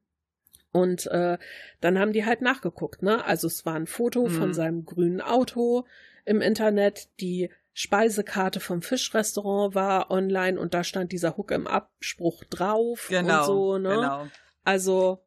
[0.70, 1.36] Und äh,
[1.82, 3.22] dann haben die halt nachgeguckt, ne?
[3.26, 4.54] Also es war ein Foto von Mhm.
[4.54, 5.84] seinem grünen Auto
[6.24, 12.44] im Internet, die Speisekarte vom Fischrestaurant war online und da stand dieser Hook im Abspruch
[12.44, 13.88] drauf genau, und so, ne?
[13.88, 14.26] genau.
[14.64, 15.24] Also,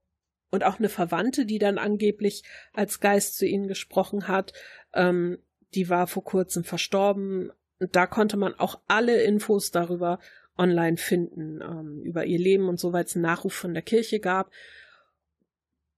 [0.52, 2.44] und auch eine Verwandte, die dann angeblich
[2.74, 4.54] als Geist zu ihnen gesprochen hat,
[4.94, 5.40] ähm,
[5.74, 7.52] die war vor kurzem verstorben.
[7.80, 10.20] Und da konnte man auch alle Infos darüber
[10.58, 14.20] online finden, ähm, über ihr Leben und so, weil es einen Nachruf von der Kirche
[14.20, 14.52] gab.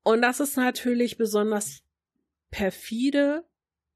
[0.03, 1.83] Und das ist natürlich besonders
[2.49, 3.43] perfide,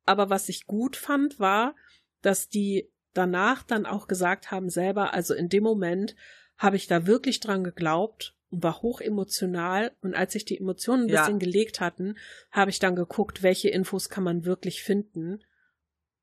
[0.05, 1.75] aber was ich gut fand, war,
[2.21, 6.15] dass die danach dann auch gesagt haben selber, also in dem Moment
[6.57, 9.91] habe ich da wirklich dran geglaubt und war hoch emotional.
[10.01, 11.21] Und als sich die Emotionen ein Ja.
[11.21, 12.17] bisschen gelegt hatten,
[12.51, 15.43] habe ich dann geguckt, welche Infos kann man wirklich finden.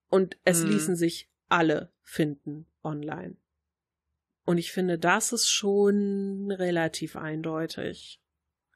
[0.09, 0.69] Und es Mhm.
[0.69, 3.37] ließen sich alle finden online.
[4.45, 8.21] Und ich finde, das ist schon relativ eindeutig.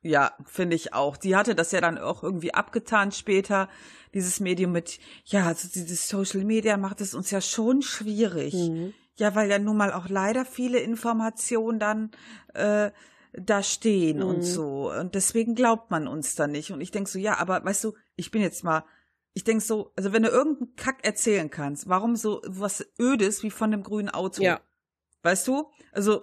[0.03, 1.17] Ja, finde ich auch.
[1.17, 3.69] Die hatte das ja dann auch irgendwie abgetan später,
[4.15, 8.55] dieses Medium mit, ja, also dieses Social Media macht es uns ja schon schwierig.
[8.55, 8.95] Mhm.
[9.17, 12.11] Ja, weil ja nun mal auch leider viele Informationen dann
[12.55, 12.91] äh,
[13.33, 14.27] da stehen Mhm.
[14.27, 14.91] und so.
[14.91, 16.73] Und deswegen glaubt man uns da nicht.
[16.73, 18.85] Und ich denk so, ja, aber weißt du, ich bin jetzt mal,
[19.35, 23.51] ich denk so, also wenn du irgendeinen Kack erzählen kannst, warum so was Ödes wie
[23.51, 24.43] von dem grünen Auto?
[24.43, 24.61] Ja.
[25.23, 25.71] Weißt du?
[25.93, 26.23] Also,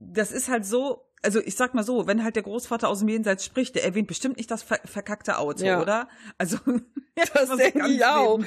[0.00, 3.08] das ist halt so, also ich sag mal so, wenn halt der Großvater aus dem
[3.08, 5.80] Jenseits spricht, der erwähnt bestimmt nicht das ver verkackte Auto, Ja.
[5.82, 6.08] oder?
[6.38, 6.58] Also,
[7.34, 8.40] Das denke ich auch.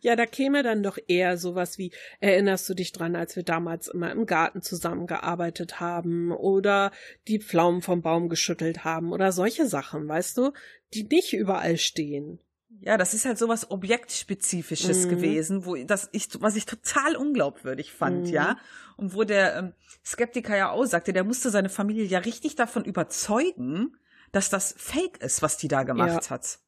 [0.00, 3.88] Ja, da käme dann doch eher sowas wie, erinnerst du dich dran, als wir damals
[3.88, 6.92] immer im Garten zusammengearbeitet haben oder
[7.26, 10.52] die Pflaumen vom Baum geschüttelt haben oder solche Sachen, weißt du,
[10.94, 12.38] die nicht überall stehen.
[12.80, 15.08] Ja, das ist halt sowas Objektspezifisches Mhm.
[15.10, 18.32] gewesen, wo das ich, was ich total unglaubwürdig fand, Mhm.
[18.34, 18.56] ja.
[18.96, 19.72] Und wo der ähm,
[20.04, 23.96] Skeptiker ja auch sagte, der musste seine Familie ja richtig davon überzeugen,
[24.32, 26.58] dass das Fake ist, was die da gemacht hat.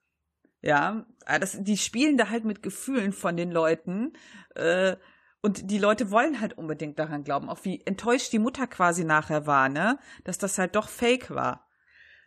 [0.63, 4.13] Ja, äh, das, die spielen da halt mit Gefühlen von den Leuten.
[4.55, 4.97] Äh,
[5.43, 9.47] und die Leute wollen halt unbedingt daran glauben, auch wie enttäuscht die Mutter quasi nachher
[9.47, 9.99] war, ne?
[10.25, 11.66] Dass das halt doch Fake war.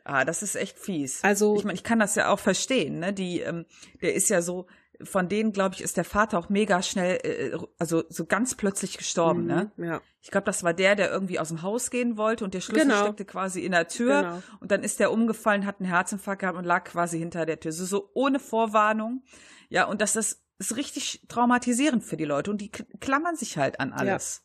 [0.03, 1.23] Ah, das ist echt fies.
[1.23, 3.13] Also- ich meine, ich kann das ja auch verstehen, ne?
[3.13, 3.65] Die, ähm,
[4.01, 4.65] der ist ja so,
[5.01, 8.97] von denen, glaube ich, ist der Vater auch mega schnell, äh, also so ganz plötzlich
[8.97, 9.71] gestorben, ne?
[9.77, 12.53] Mhm, Ja, Ich glaube, das war der, der irgendwie aus dem Haus gehen wollte und
[12.53, 13.03] der Schlüssel Genau.
[13.03, 14.43] steckte quasi in der Tür Genau.
[14.59, 17.71] und dann ist der umgefallen, hat einen Herzinfarkt gehabt und lag quasi hinter der Tür.
[17.71, 19.23] So, so ohne Vorwarnung.
[19.69, 23.79] Ja, und das ist, ist richtig traumatisierend für die Leute und die klammern sich halt
[23.79, 24.43] an alles.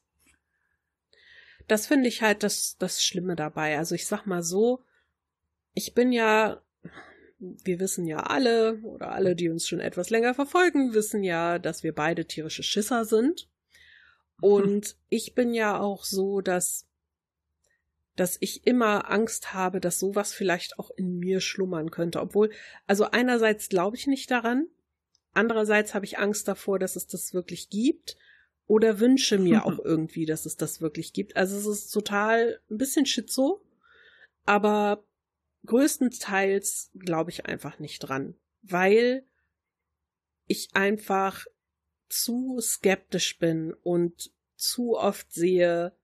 [1.67, 3.79] das finde ich halt das, das Schlimme dabei.
[3.79, 4.85] Also ich sag mal so,
[5.75, 6.63] ich bin ja,
[7.39, 11.83] wir wissen ja alle, oder alle, die uns schon etwas länger verfolgen, wissen ja, dass
[11.83, 13.49] wir beide tierische Schisser sind.
[14.41, 16.87] Und ich bin ja auch so, dass,
[18.17, 22.21] dass ich immer Angst habe, dass sowas vielleicht auch in mir schlummern könnte.
[22.21, 22.51] Obwohl,
[22.87, 24.69] also einerseits glaube ich nicht daran,
[25.33, 28.17] andererseits habe ich Angst davor, dass es das wirklich gibt
[28.67, 31.37] oder wünsche mir auch irgendwie, dass es das wirklich gibt.
[31.37, 33.61] Also es ist total ein bisschen schizo,
[34.47, 35.05] aber
[35.67, 39.27] größtenteils glaube ich einfach nicht dran, weil
[40.47, 41.47] ich einfach
[42.09, 45.97] zu skeptisch bin und zu oft sehe,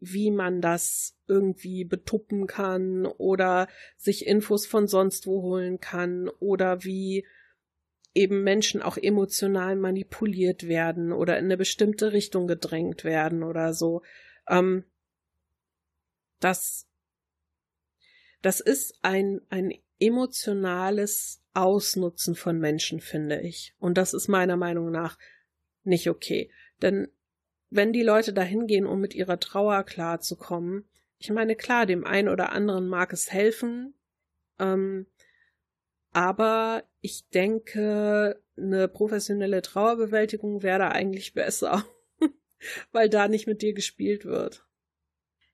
[0.00, 6.84] wie man das irgendwie betuppen kann oder sich Infos von sonst wo holen kann oder
[6.84, 7.26] wie
[8.14, 14.02] eben Menschen auch emotional manipuliert werden oder in eine bestimmte Richtung gedrängt werden oder so.
[14.48, 14.84] Ähm,
[16.40, 16.88] das,
[18.42, 23.74] das ist ein, ein emotionales Ausnutzen von Menschen, finde ich.
[23.78, 25.18] Und das ist meiner Meinung nach
[25.82, 26.50] nicht okay.
[26.80, 27.08] Denn
[27.70, 30.88] wenn die Leute dahin gehen, um mit ihrer Trauer klarzukommen,
[31.18, 33.94] ich meine, klar, dem einen oder anderen mag es helfen,
[34.58, 35.06] ähm,
[36.12, 41.84] aber ich denke, eine professionelle Trauerbewältigung wäre da eigentlich besser,
[42.92, 44.66] weil da nicht mit dir gespielt wird.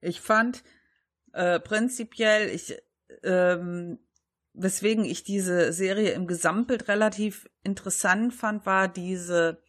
[0.00, 0.62] Ich fand
[1.36, 2.74] äh, prinzipiell, ich,
[3.22, 3.98] ähm,
[4.54, 9.62] weswegen ich diese Serie im Gesamtbild relativ interessant fand, war diese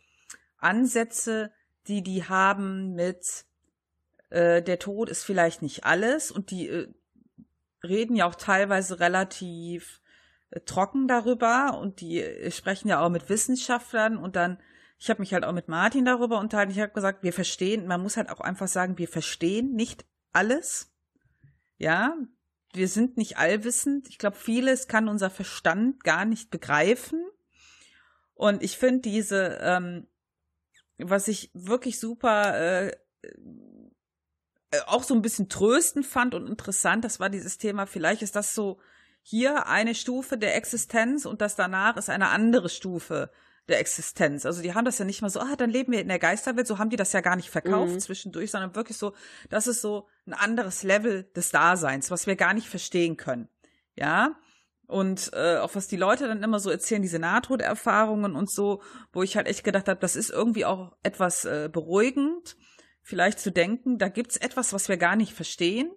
[0.57, 1.51] Ansätze,
[1.87, 3.45] die die haben mit
[4.29, 6.87] äh, der Tod ist vielleicht nicht alles und die äh,
[7.83, 10.01] reden ja auch teilweise relativ
[10.51, 14.57] äh, trocken darüber und die äh, sprechen ja auch mit Wissenschaftlern und dann
[14.99, 16.71] ich habe mich halt auch mit Martin darüber unterhalten.
[16.71, 20.96] Ich habe gesagt, wir verstehen, man muss halt auch einfach sagen, wir verstehen nicht alles.
[21.77, 22.15] Ja,
[22.73, 24.07] wir sind nicht allwissend.
[24.09, 27.23] Ich glaube, vieles kann unser Verstand gar nicht begreifen.
[28.33, 30.07] Und ich finde diese, ähm,
[30.97, 32.91] was ich wirklich super äh,
[34.71, 38.35] äh, auch so ein bisschen tröstend fand und interessant, das war dieses Thema, vielleicht ist
[38.35, 38.79] das so
[39.21, 43.31] hier eine Stufe der Existenz und das danach ist eine andere Stufe
[43.67, 44.45] der Existenz.
[44.45, 46.67] Also die haben das ja nicht mal so, ah, dann leben wir in der Geisterwelt,
[46.67, 47.99] so haben die das ja gar nicht verkauft Mhm.
[47.99, 49.13] zwischendurch, sondern wirklich so,
[49.49, 53.49] das ist so ein anderes Level des Daseins, was wir gar nicht verstehen können.
[53.95, 54.37] Ja,
[54.85, 59.21] und äh, auch was die Leute dann immer so erzählen, diese Nahtoderfahrungen und so, wo
[59.21, 62.55] ich halt echt gedacht habe, das ist irgendwie auch etwas äh, beruhigend,
[63.01, 65.91] vielleicht zu denken, da gibt's etwas, was wir gar nicht verstehen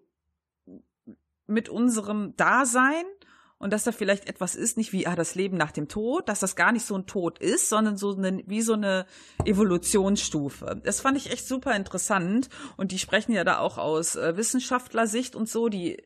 [1.46, 3.04] mit unserem Dasein
[3.60, 6.40] und dass da vielleicht etwas ist, nicht wie ah, das Leben nach dem Tod, dass
[6.40, 9.04] das gar nicht so ein Tod ist, sondern so eine, wie so eine
[9.44, 10.80] Evolutionsstufe.
[10.82, 12.48] Das fand ich echt super interessant
[12.78, 16.02] und die sprechen ja da auch aus äh, Wissenschaftlersicht und so, die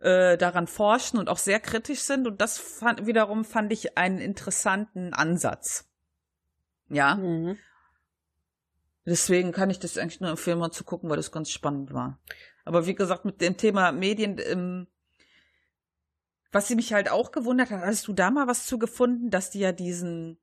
[0.00, 4.18] äh, daran forschen und auch sehr kritisch sind und das fand, wiederum fand ich einen
[4.18, 5.88] interessanten Ansatz.
[6.88, 7.14] Ja.
[7.14, 7.58] Mhm.
[9.06, 12.18] Deswegen kann ich das eigentlich nur empfehlen, mal zu gucken, weil das ganz spannend war.
[12.64, 14.88] Aber wie gesagt, mit dem Thema Medien, ähm,
[16.52, 19.50] was sie mich halt auch gewundert hat, hast du da mal was zu gefunden, dass
[19.50, 20.38] die ja diesen,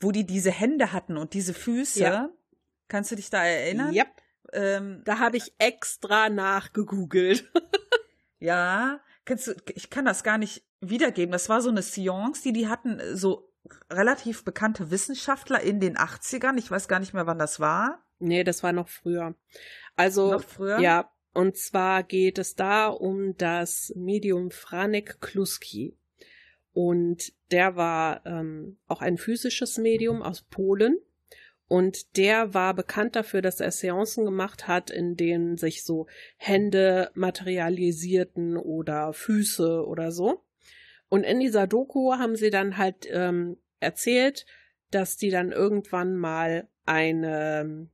[0.00, 2.30] wo die diese Hände hatten und diese Füße, ja.
[2.88, 3.94] kannst du dich da erinnern?
[3.94, 4.08] Yep.
[4.52, 7.50] Ähm, da habe ich extra nachgegoogelt.
[8.38, 11.32] ja, kannst du, ich kann das gar nicht wiedergeben.
[11.32, 13.52] Das war so eine Seance, die die hatten, so
[13.90, 16.58] relativ bekannte Wissenschaftler in den 80ern.
[16.58, 18.04] Ich weiß gar nicht mehr, wann das war.
[18.18, 19.34] Nee, das war noch früher.
[19.96, 20.78] Also, noch früher?
[20.80, 25.96] ja, und zwar geht es da um das Medium Franek Kluski.
[26.72, 30.96] Und der war ähm, auch ein physisches Medium aus Polen.
[31.66, 36.06] Und der war bekannt dafür, dass er Seancen gemacht hat, in denen sich so
[36.36, 40.44] Hände materialisierten oder Füße oder so.
[41.08, 44.46] Und in dieser Doku haben sie dann halt ähm, erzählt,
[44.92, 47.88] dass die dann irgendwann mal eine,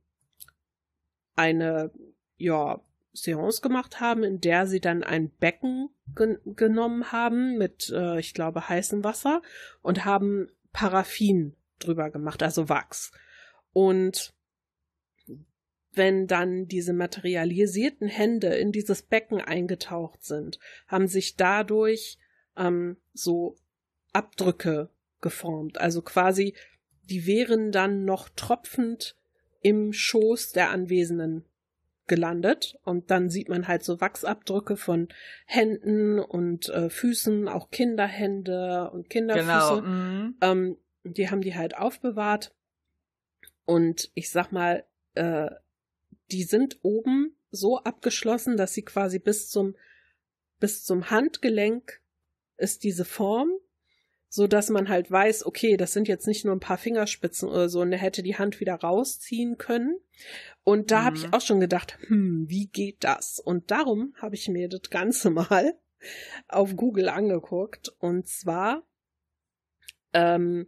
[1.35, 1.91] eine,
[2.37, 2.81] ja,
[3.13, 8.33] Seance gemacht haben, in der sie dann ein Becken gen genommen haben mit, äh, ich
[8.33, 9.41] glaube, heißem Wasser
[9.81, 13.11] und haben Paraffin drüber gemacht, also Wachs.
[13.73, 14.33] Und
[15.93, 22.17] wenn dann diese materialisierten Hände in dieses Becken eingetaucht sind, haben sich dadurch
[22.55, 23.57] ähm, so
[24.13, 24.89] Abdrücke
[25.19, 25.79] geformt.
[25.79, 26.55] Also quasi,
[27.03, 29.17] die wären dann noch tropfend
[29.61, 31.45] im Schoß der Anwesenden
[32.07, 35.07] gelandet und dann sieht man halt so Wachsabdrücke von
[35.45, 39.45] Händen und äh, Füßen, auch Kinderhände und Kinderfüße.
[39.47, 39.81] Genau.
[39.81, 40.35] Mhm.
[40.41, 42.53] Ähm, die haben die halt aufbewahrt
[43.65, 44.83] und ich sag mal,
[45.15, 45.49] äh,
[46.31, 49.75] die sind oben so abgeschlossen, dass sie quasi bis zum
[50.59, 52.01] bis zum Handgelenk
[52.57, 53.49] ist diese Form,
[54.33, 57.67] so dass man halt weiß, okay, das sind jetzt nicht nur ein paar Fingerspitzen oder
[57.67, 59.99] so, und er hätte die Hand wieder rausziehen können.
[60.63, 61.05] Und da mhm.
[61.05, 63.39] habe ich auch schon gedacht, hm, wie geht das?
[63.39, 65.77] Und darum habe ich mir das Ganze mal
[66.47, 67.89] auf Google angeguckt.
[67.99, 68.87] Und zwar
[70.13, 70.67] ähm,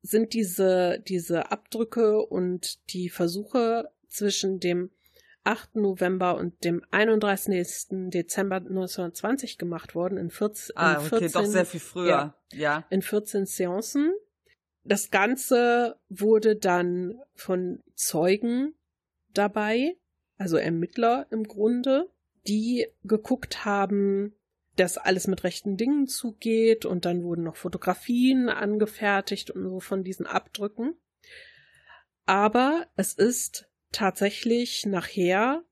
[0.00, 4.90] sind diese, diese Abdrücke und die Versuche zwischen dem
[5.48, 5.76] 8.
[5.76, 8.10] November und dem 31.
[8.10, 12.84] Dezember 1920 gemacht worden in 14, ah, okay, 14, doch sehr viel früher, ja, ja.
[12.90, 14.12] In 14 Seancen.
[14.84, 18.74] Das Ganze wurde dann von Zeugen
[19.32, 19.96] dabei,
[20.36, 22.10] also Ermittler im Grunde,
[22.46, 24.34] die geguckt haben,
[24.76, 30.04] dass alles mit rechten Dingen zugeht und dann wurden noch Fotografien angefertigt und so von
[30.04, 30.94] diesen Abdrücken.
[32.26, 35.62] Aber es ist tatsächlich nachher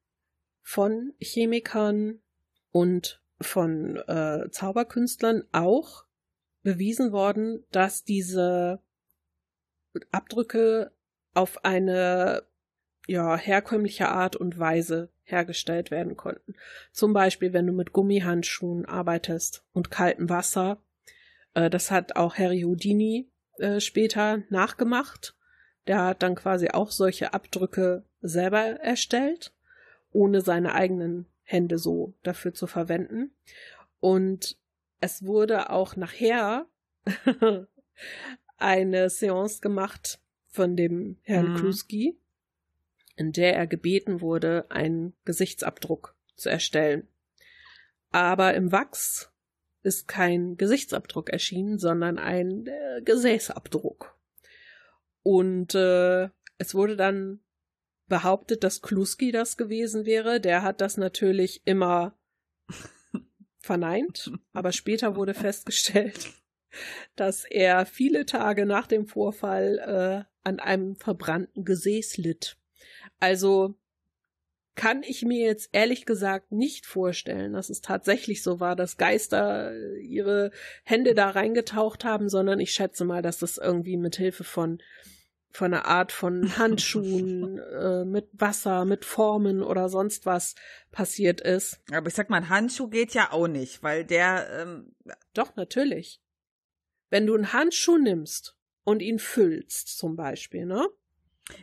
[0.63, 2.21] von Chemikern
[2.73, 6.05] und von äh, Zauberkünstlern auch
[6.63, 8.81] bewiesen worden, dass diese
[10.11, 10.93] Abdrücke
[11.35, 12.43] auf eine
[13.07, 16.55] ja herkömmliche Art und Weise hergestellt werden konnten.
[16.93, 20.83] Zum Beispiel, wenn du mit Gummihandschuhen arbeitest und kaltem Wasser.
[21.55, 25.36] Äh, das hat auch Harry Houdini äh, später nachgemacht.
[25.87, 29.53] Der hat dann quasi auch solche Abdrücke selber erstellt,
[30.13, 33.31] ohne seine eigenen Hände so dafür zu verwenden.
[34.01, 34.59] Und
[35.01, 36.67] es wurde auch nachher
[38.57, 41.57] eine Seance gemacht von dem Herrn mhm.
[41.57, 42.19] Kluski,
[43.15, 47.07] in der er gebeten wurde, einen Gesichtsabdruck zu erstellen.
[48.11, 49.31] Aber im Wachs
[49.83, 54.16] ist kein Gesichtsabdruck erschienen, sondern ein äh, Gesäßabdruck.
[55.27, 57.41] Und äh, es wurde dann
[58.07, 60.41] behauptet, dass Kluski das gewesen wäre.
[60.41, 62.17] Der hat das natürlich immer
[63.59, 66.29] verneint, aber später wurde festgestellt,
[67.17, 72.57] dass er viele Tage nach dem Vorfall äh, an einem verbrannten Gesäß litt.
[73.19, 73.75] Also
[74.77, 79.75] kann ich mir jetzt ehrlich gesagt nicht vorstellen, dass es tatsächlich so war, dass Geister
[79.97, 80.53] ihre
[80.85, 84.81] Hände da reingetaucht haben, sondern ich schätze mal, dass das irgendwie mit Hilfe von
[85.57, 90.55] von einer Art von Handschuhen äh, mit Wasser, mit Formen oder sonst was
[90.93, 91.81] passiert ist.
[91.93, 94.95] Aber ich sag mal, ein Handschuh geht ja auch nicht, weil der ähm
[95.35, 96.21] doch natürlich.
[97.11, 100.89] Wenn du einen Handschuh nimmst und ihn füllst, zum Beispiel, ne?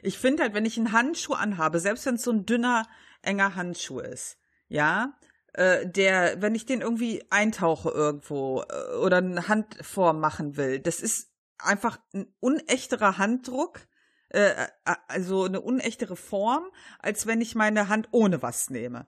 [0.02, 2.88] Ich finde halt, wenn ich einen Handschuh anhabe, selbst wenn es so ein dünner,
[3.22, 4.38] enger Handschuh ist,
[4.70, 5.18] ja,
[5.54, 11.02] äh, der, wenn ich den irgendwie eintauche irgendwo äh, oder eine Handform machen will, das
[11.02, 13.88] ist einfach ein unechterer Handdruck,
[14.30, 16.66] äh, äh, also eine unechtere Form,
[17.00, 19.08] als wenn ich meine Hand ohne was nehme.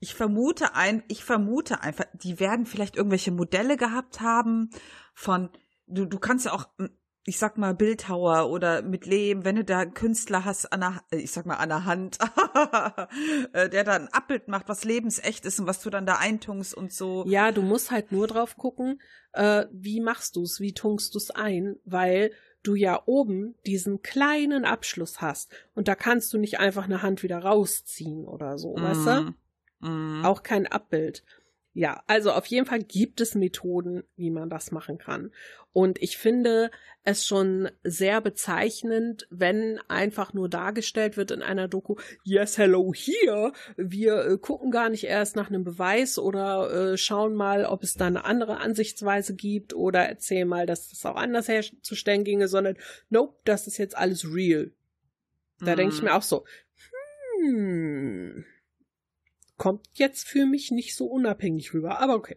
[0.00, 4.70] Ich vermute ein, ich vermute einfach, die werden vielleicht irgendwelche Modelle gehabt haben
[5.14, 5.50] von,
[5.86, 6.66] du, du kannst ja auch
[7.24, 11.04] ich sag mal, Bildhauer oder mit Lehm, wenn du da einen Künstler hast an der,
[11.12, 12.18] äh, ich sag mal, an der Hand,
[13.52, 16.74] äh, der da ein Abbild macht, was lebensecht ist und was du dann da eintunkst
[16.74, 17.24] und so.
[17.26, 19.00] Ja, du musst halt nur drauf gucken,
[19.32, 22.32] äh, wie machst du's, wie tunkst du's ein, weil
[22.64, 27.22] du ja oben diesen kleinen Abschluss hast und da kannst du nicht einfach eine Hand
[27.22, 28.82] wieder rausziehen oder so, mm.
[28.82, 29.34] weißt du?
[29.88, 30.24] Mm.
[30.24, 31.24] Auch kein Abbild.
[31.74, 35.32] Ja, also auf jeden Fall gibt es Methoden, wie man das machen kann.
[35.72, 36.70] Und ich finde
[37.02, 43.52] es schon sehr bezeichnend, wenn einfach nur dargestellt wird in einer Doku, yes, hello, hier.
[43.78, 47.94] Wir äh, gucken gar nicht erst nach einem Beweis oder äh, schauen mal, ob es
[47.94, 52.76] da eine andere Ansichtsweise gibt oder erzählen mal, dass das auch anders herzustellen ginge, sondern
[53.08, 54.72] nope, das ist jetzt alles real.
[55.58, 55.76] Da mm.
[55.76, 56.08] denke ich mhm.
[56.08, 56.44] mir auch so,
[57.40, 58.44] hm,
[59.62, 62.36] kommt jetzt für mich nicht so unabhängig rüber, aber okay.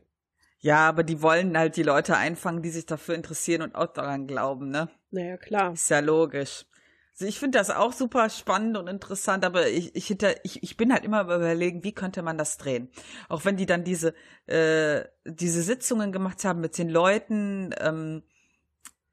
[0.59, 4.27] Ja, aber die wollen halt die Leute einfangen, die sich dafür interessieren und auch daran
[4.27, 4.91] glauben, ne?
[5.09, 5.73] Naja, klar.
[5.73, 6.67] Ist ja logisch.
[7.13, 10.77] Also ich finde das auch super spannend und interessant, aber ich, ich, hinter, ich, ich
[10.77, 12.91] bin halt immer überlegen, wie könnte man das drehen.
[13.27, 14.13] Auch wenn die dann diese,
[14.45, 18.21] äh, diese Sitzungen gemacht haben mit den Leuten, ähm,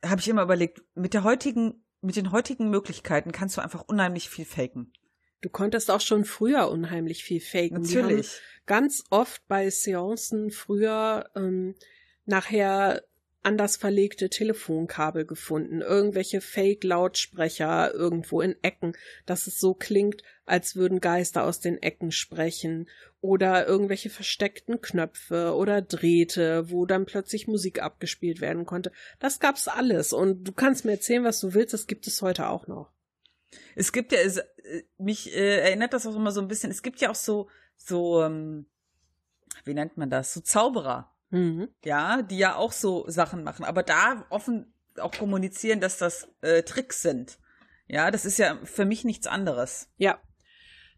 [0.05, 4.29] habe ich immer überlegt, mit der heutigen, mit den heutigen Möglichkeiten kannst du einfach unheimlich
[4.29, 4.93] viel faken.
[5.43, 7.83] Du konntest auch schon früher unheimlich viel faken.
[7.83, 8.41] Natürlich.
[8.65, 11.75] ganz oft bei Seancen früher ähm,
[12.25, 13.03] nachher
[13.43, 18.93] anders verlegte Telefonkabel gefunden, irgendwelche Fake-Lautsprecher irgendwo in Ecken,
[19.27, 22.89] dass es so klingt, als würden Geister aus den Ecken sprechen,
[23.21, 28.91] oder irgendwelche versteckten Knöpfe oder Drähte, wo dann plötzlich Musik abgespielt werden konnte.
[29.21, 32.49] Das gab's alles und du kannst mir erzählen, was du willst, das gibt es heute
[32.49, 32.92] auch noch.
[33.75, 36.83] Es gibt ja, es, äh, mich äh, erinnert das auch immer so ein bisschen, es
[36.83, 38.67] gibt ja auch so, so, ähm,
[39.65, 41.69] wie nennt man das, so Zauberer, mhm.
[41.85, 46.63] ja, die ja auch so Sachen machen, aber da offen auch kommunizieren, dass das äh,
[46.63, 47.39] Tricks sind.
[47.87, 49.89] Ja, das ist ja für mich nichts anderes.
[49.97, 50.21] Ja.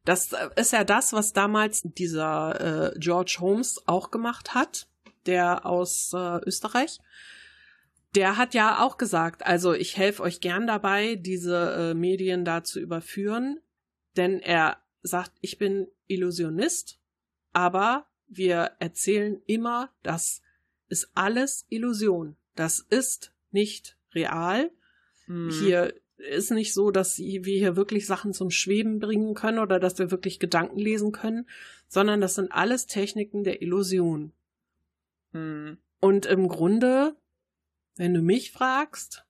[0.04, 4.88] Das äh, ist ja das, was damals dieser äh, George Holmes auch gemacht hat,
[5.26, 6.98] der aus äh, Österreich
[8.14, 12.62] der hat ja auch gesagt, also ich helfe euch gern dabei, diese äh, Medien da
[12.62, 13.60] zu überführen,
[14.16, 17.00] denn er sagt, ich bin Illusionist,
[17.52, 20.42] aber wir erzählen immer, das
[20.88, 22.36] ist alles Illusion.
[22.54, 24.70] Das ist nicht real.
[25.26, 25.50] Mhm.
[25.50, 29.98] Hier ist nicht so, dass wir hier wirklich Sachen zum Schweben bringen können oder dass
[29.98, 31.48] wir wirklich Gedanken lesen können,
[31.88, 34.32] sondern das sind alles Techniken der Illusion.
[35.32, 35.78] Mhm.
[36.00, 37.16] Und im Grunde
[37.96, 39.24] wenn du mich fragst,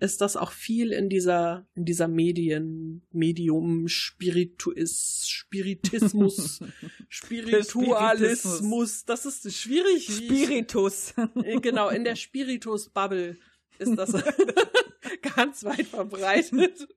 [0.00, 6.60] ist das auch viel in dieser, in dieser Medien, Medium, Spirituis, Spiritismus,
[7.08, 9.04] Spiritualismus.
[9.04, 10.06] Das ist schwierig.
[10.06, 11.14] Spiritus.
[11.42, 13.38] Äh, genau, in der Spiritus-Bubble
[13.78, 14.12] ist das
[15.36, 16.88] ganz weit verbreitet.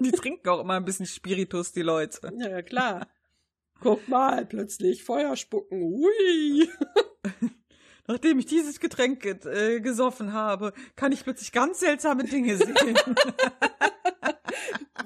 [0.00, 2.32] Die trinken auch immer ein bisschen Spiritus, die Leute.
[2.38, 3.08] Ja, klar.
[3.80, 5.82] Guck mal, plötzlich Feuer spucken.
[5.82, 6.68] Ui
[8.08, 12.98] nachdem ich dieses Getränk äh, gesoffen habe, kann ich plötzlich ganz seltsame Dinge sehen.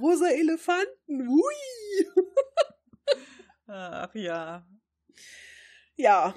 [0.00, 2.06] Rosa Elefanten, hui.
[3.66, 4.66] Ach ja.
[5.96, 6.34] Ja,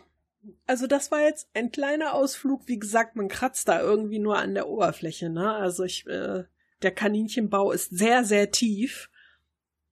[0.67, 2.67] also das war jetzt ein kleiner Ausflug.
[2.67, 5.29] Wie gesagt, man kratzt da irgendwie nur an der Oberfläche.
[5.29, 5.53] Ne?
[5.53, 6.43] Also ich, äh,
[6.81, 9.09] der Kaninchenbau ist sehr, sehr tief.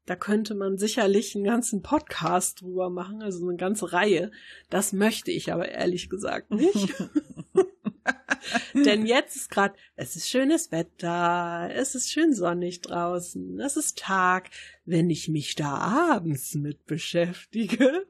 [0.05, 4.31] Da könnte man sicherlich einen ganzen Podcast drüber machen, also eine ganze Reihe.
[4.69, 6.93] Das möchte ich aber ehrlich gesagt nicht.
[8.73, 13.97] Denn jetzt ist gerade, es ist schönes Wetter, es ist schön sonnig draußen, es ist
[13.97, 14.49] Tag.
[14.83, 18.05] Wenn ich mich da abends mit beschäftige,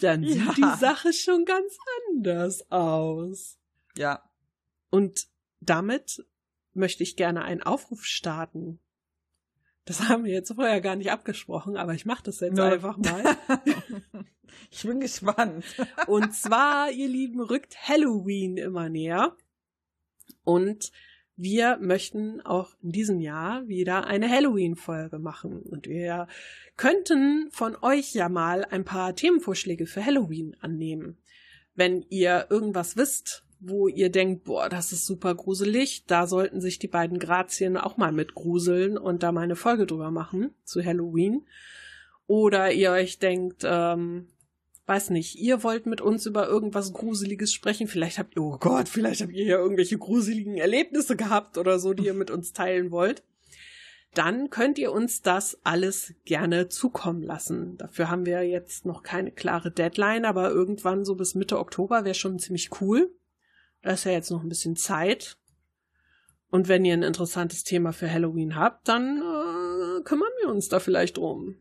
[0.00, 0.54] dann sieht ja.
[0.56, 1.76] die Sache schon ganz
[2.10, 3.58] anders aus.
[3.96, 4.28] Ja.
[4.90, 5.28] Und
[5.60, 6.24] damit
[6.72, 8.80] möchte ich gerne einen Aufruf starten.
[9.84, 12.64] Das haben wir jetzt vorher gar nicht abgesprochen, aber ich mache das jetzt no.
[12.64, 13.36] einfach mal.
[14.70, 15.64] ich bin gespannt.
[16.06, 19.36] Und zwar, ihr Lieben, rückt Halloween immer näher.
[20.42, 20.90] Und
[21.36, 25.60] wir möchten auch in diesem Jahr wieder eine Halloween-Folge machen.
[25.60, 26.28] Und wir
[26.76, 31.18] könnten von euch ja mal ein paar Themenvorschläge für Halloween annehmen.
[31.74, 36.78] Wenn ihr irgendwas wisst, wo ihr denkt, boah, das ist super gruselig, da sollten sich
[36.78, 40.84] die beiden Grazien auch mal mit gruseln und da mal eine Folge drüber machen zu
[40.84, 41.46] Halloween.
[42.26, 44.28] Oder ihr euch denkt, ähm,
[44.86, 47.88] weiß nicht, ihr wollt mit uns über irgendwas Gruseliges sprechen.
[47.88, 51.94] Vielleicht habt ihr, oh Gott, vielleicht habt ihr ja irgendwelche gruseligen Erlebnisse gehabt oder so,
[51.94, 53.22] die ihr mit uns teilen wollt.
[54.14, 57.76] Dann könnt ihr uns das alles gerne zukommen lassen.
[57.78, 62.14] Dafür haben wir jetzt noch keine klare Deadline, aber irgendwann so bis Mitte Oktober wäre
[62.14, 63.10] schon ziemlich cool.
[63.84, 65.36] Da ist ja jetzt noch ein bisschen Zeit.
[66.48, 70.80] Und wenn ihr ein interessantes Thema für Halloween habt, dann äh, kümmern wir uns da
[70.80, 71.56] vielleicht drum.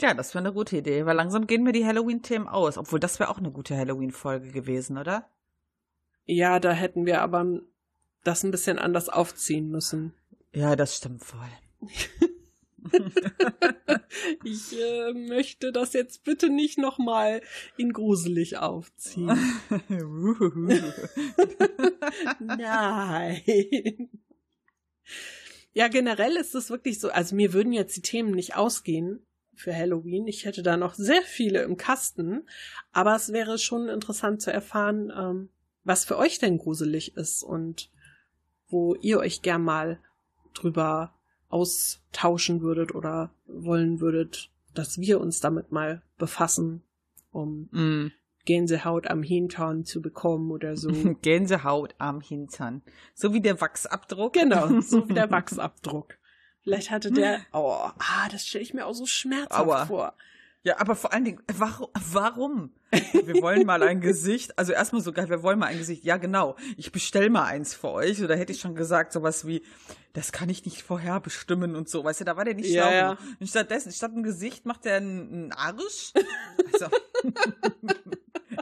[0.00, 2.78] Ja, das wäre eine gute Idee, weil langsam gehen mir die Halloween-Themen aus.
[2.78, 5.28] Obwohl, das wäre auch eine gute Halloween-Folge gewesen, oder?
[6.26, 7.60] Ja, da hätten wir aber
[8.22, 10.14] das ein bisschen anders aufziehen müssen.
[10.52, 11.40] Ja, das stimmt voll.
[14.44, 17.40] ich äh, möchte das jetzt bitte nicht nochmal
[17.76, 19.38] in gruselig aufziehen.
[22.38, 24.10] Nein.
[25.72, 29.74] Ja, generell ist es wirklich so, also mir würden jetzt die Themen nicht ausgehen, für
[29.74, 30.26] Halloween.
[30.26, 32.46] Ich hätte da noch sehr viele im Kasten,
[32.92, 35.48] aber es wäre schon interessant zu erfahren, ähm,
[35.84, 37.90] was für euch denn gruselig ist und
[38.68, 40.00] wo ihr euch gern mal
[40.54, 41.14] drüber
[41.54, 46.82] austauschen würdet oder wollen würdet, dass wir uns damit mal befassen,
[47.30, 48.12] um mm.
[48.44, 50.90] Gänsehaut am Hintern zu bekommen oder so.
[51.22, 52.82] Gänsehaut am Hintern.
[53.14, 54.32] So wie der Wachsabdruck.
[54.32, 56.18] Genau, so wie der Wachsabdruck.
[56.62, 59.86] Vielleicht hatte der, oh, ah, das stelle ich mir auch so schmerzhaft Aua.
[59.86, 60.14] vor.
[60.64, 61.88] Ja, aber vor allen Dingen, warum?
[62.10, 62.70] warum?
[62.90, 66.04] Wir wollen mal ein Gesicht, also erstmal so geil, wir wollen mal ein Gesicht.
[66.04, 66.56] Ja, genau.
[66.78, 68.22] Ich bestell mal eins für euch.
[68.22, 69.62] Oder hätte ich schon gesagt, sowas wie,
[70.14, 72.02] das kann ich nicht vorher bestimmen und so.
[72.02, 72.92] Weißt du, da war der nicht ja, schlau.
[72.92, 73.18] Ja.
[73.40, 76.12] Und stattdessen, statt ein Gesicht macht er einen, einen Arsch.
[76.72, 76.86] Also.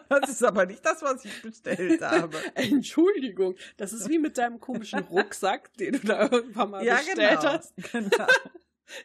[0.08, 2.36] Das ist aber nicht das, was ich bestellt habe.
[2.54, 7.40] Entschuldigung, das ist wie mit deinem komischen Rucksack, den du da irgendwann mal ja, bestellt
[7.40, 7.74] genau, hast.
[7.92, 8.26] Genau.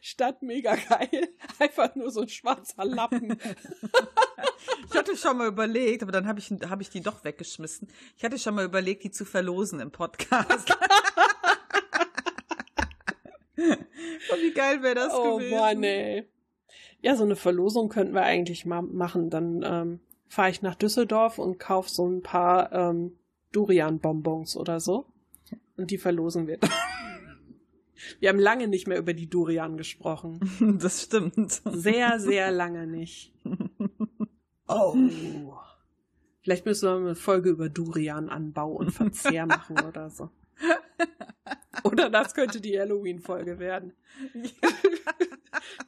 [0.02, 1.30] Statt mega geil,
[1.60, 3.38] einfach nur so ein schwarzer Lappen.
[4.90, 7.88] ich hatte schon mal überlegt, aber dann habe ich, hab ich die doch weggeschmissen.
[8.18, 10.70] Ich hatte schon mal überlegt, die zu verlosen im Podcast.
[13.58, 15.54] Und wie geil wäre das oh, gewesen?
[15.54, 16.28] Oh Mann, ey.
[17.02, 19.30] Ja, so eine Verlosung könnten wir eigentlich mal machen.
[19.30, 23.18] Dann ähm, fahre ich nach Düsseldorf und kaufe so ein paar ähm,
[23.52, 25.06] Durian-Bonbons oder so.
[25.78, 26.60] Und die verlosen wir.
[28.20, 30.40] Wir haben lange nicht mehr über die Durian gesprochen.
[30.80, 31.62] Das stimmt.
[31.66, 33.34] Sehr, sehr lange nicht.
[34.70, 34.98] Oh.
[36.42, 40.30] Vielleicht müssen wir eine Folge über Durian-Anbau und Verzehr machen oder so.
[41.86, 43.94] Oder das könnte die Halloween-Folge werden.
[44.34, 44.70] Ja.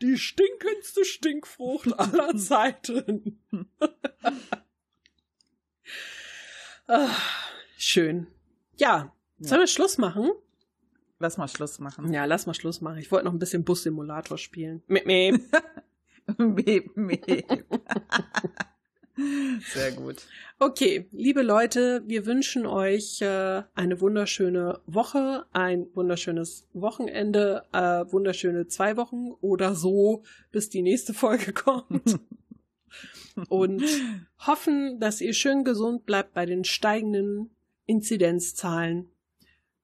[0.02, 3.42] Die stinkendste Stinkfrucht aller Zeiten.
[6.88, 8.28] Ach, schön.
[8.78, 10.32] Ja, sollen wir Schluss machen?
[11.20, 12.14] Lass mal Schluss machen.
[12.14, 12.98] Ja, lass mal Schluss machen.
[12.98, 14.82] Ich wollte noch ein bisschen Bus-Simulator spielen.
[14.88, 15.42] Mip, mip.
[16.38, 17.66] mip, mip.
[19.74, 20.26] Sehr gut.
[20.60, 28.68] Okay, liebe Leute, wir wünschen euch äh, eine wunderschöne Woche, ein wunderschönes Wochenende, äh, wunderschöne
[28.68, 32.18] zwei Wochen oder so, bis die nächste Folge kommt.
[33.50, 33.84] Und
[34.40, 37.50] hoffen, dass ihr schön gesund bleibt bei den steigenden
[37.86, 39.10] Inzidenzzahlen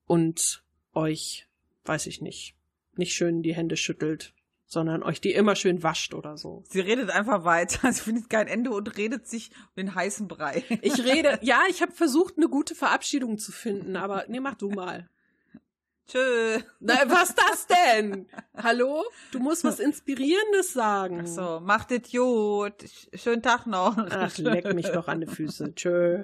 [0.08, 0.65] und
[0.96, 1.48] euch,
[1.86, 2.56] weiß ich nicht,
[2.96, 4.34] nicht schön die Hände schüttelt
[4.68, 6.64] sondern euch die immer schön wascht oder so.
[6.70, 10.64] Sie redet einfach weiter, sie findet kein Ende und redet sich den heißen Brei.
[10.82, 14.70] Ich rede, ja, ich habe versucht, eine gute Verabschiedung zu finden, aber nee, mach du
[14.70, 15.10] mal.
[16.08, 16.60] Tschö.
[16.80, 18.28] Na, was das denn?
[18.56, 19.04] Hallo?
[19.32, 21.22] Du musst was Inspirierendes sagen.
[21.24, 22.76] Ach so, macht es gut.
[23.14, 23.98] Schönen Tag noch.
[23.98, 25.74] Ach, leck mich doch an die Füße.
[25.74, 26.24] Tschö.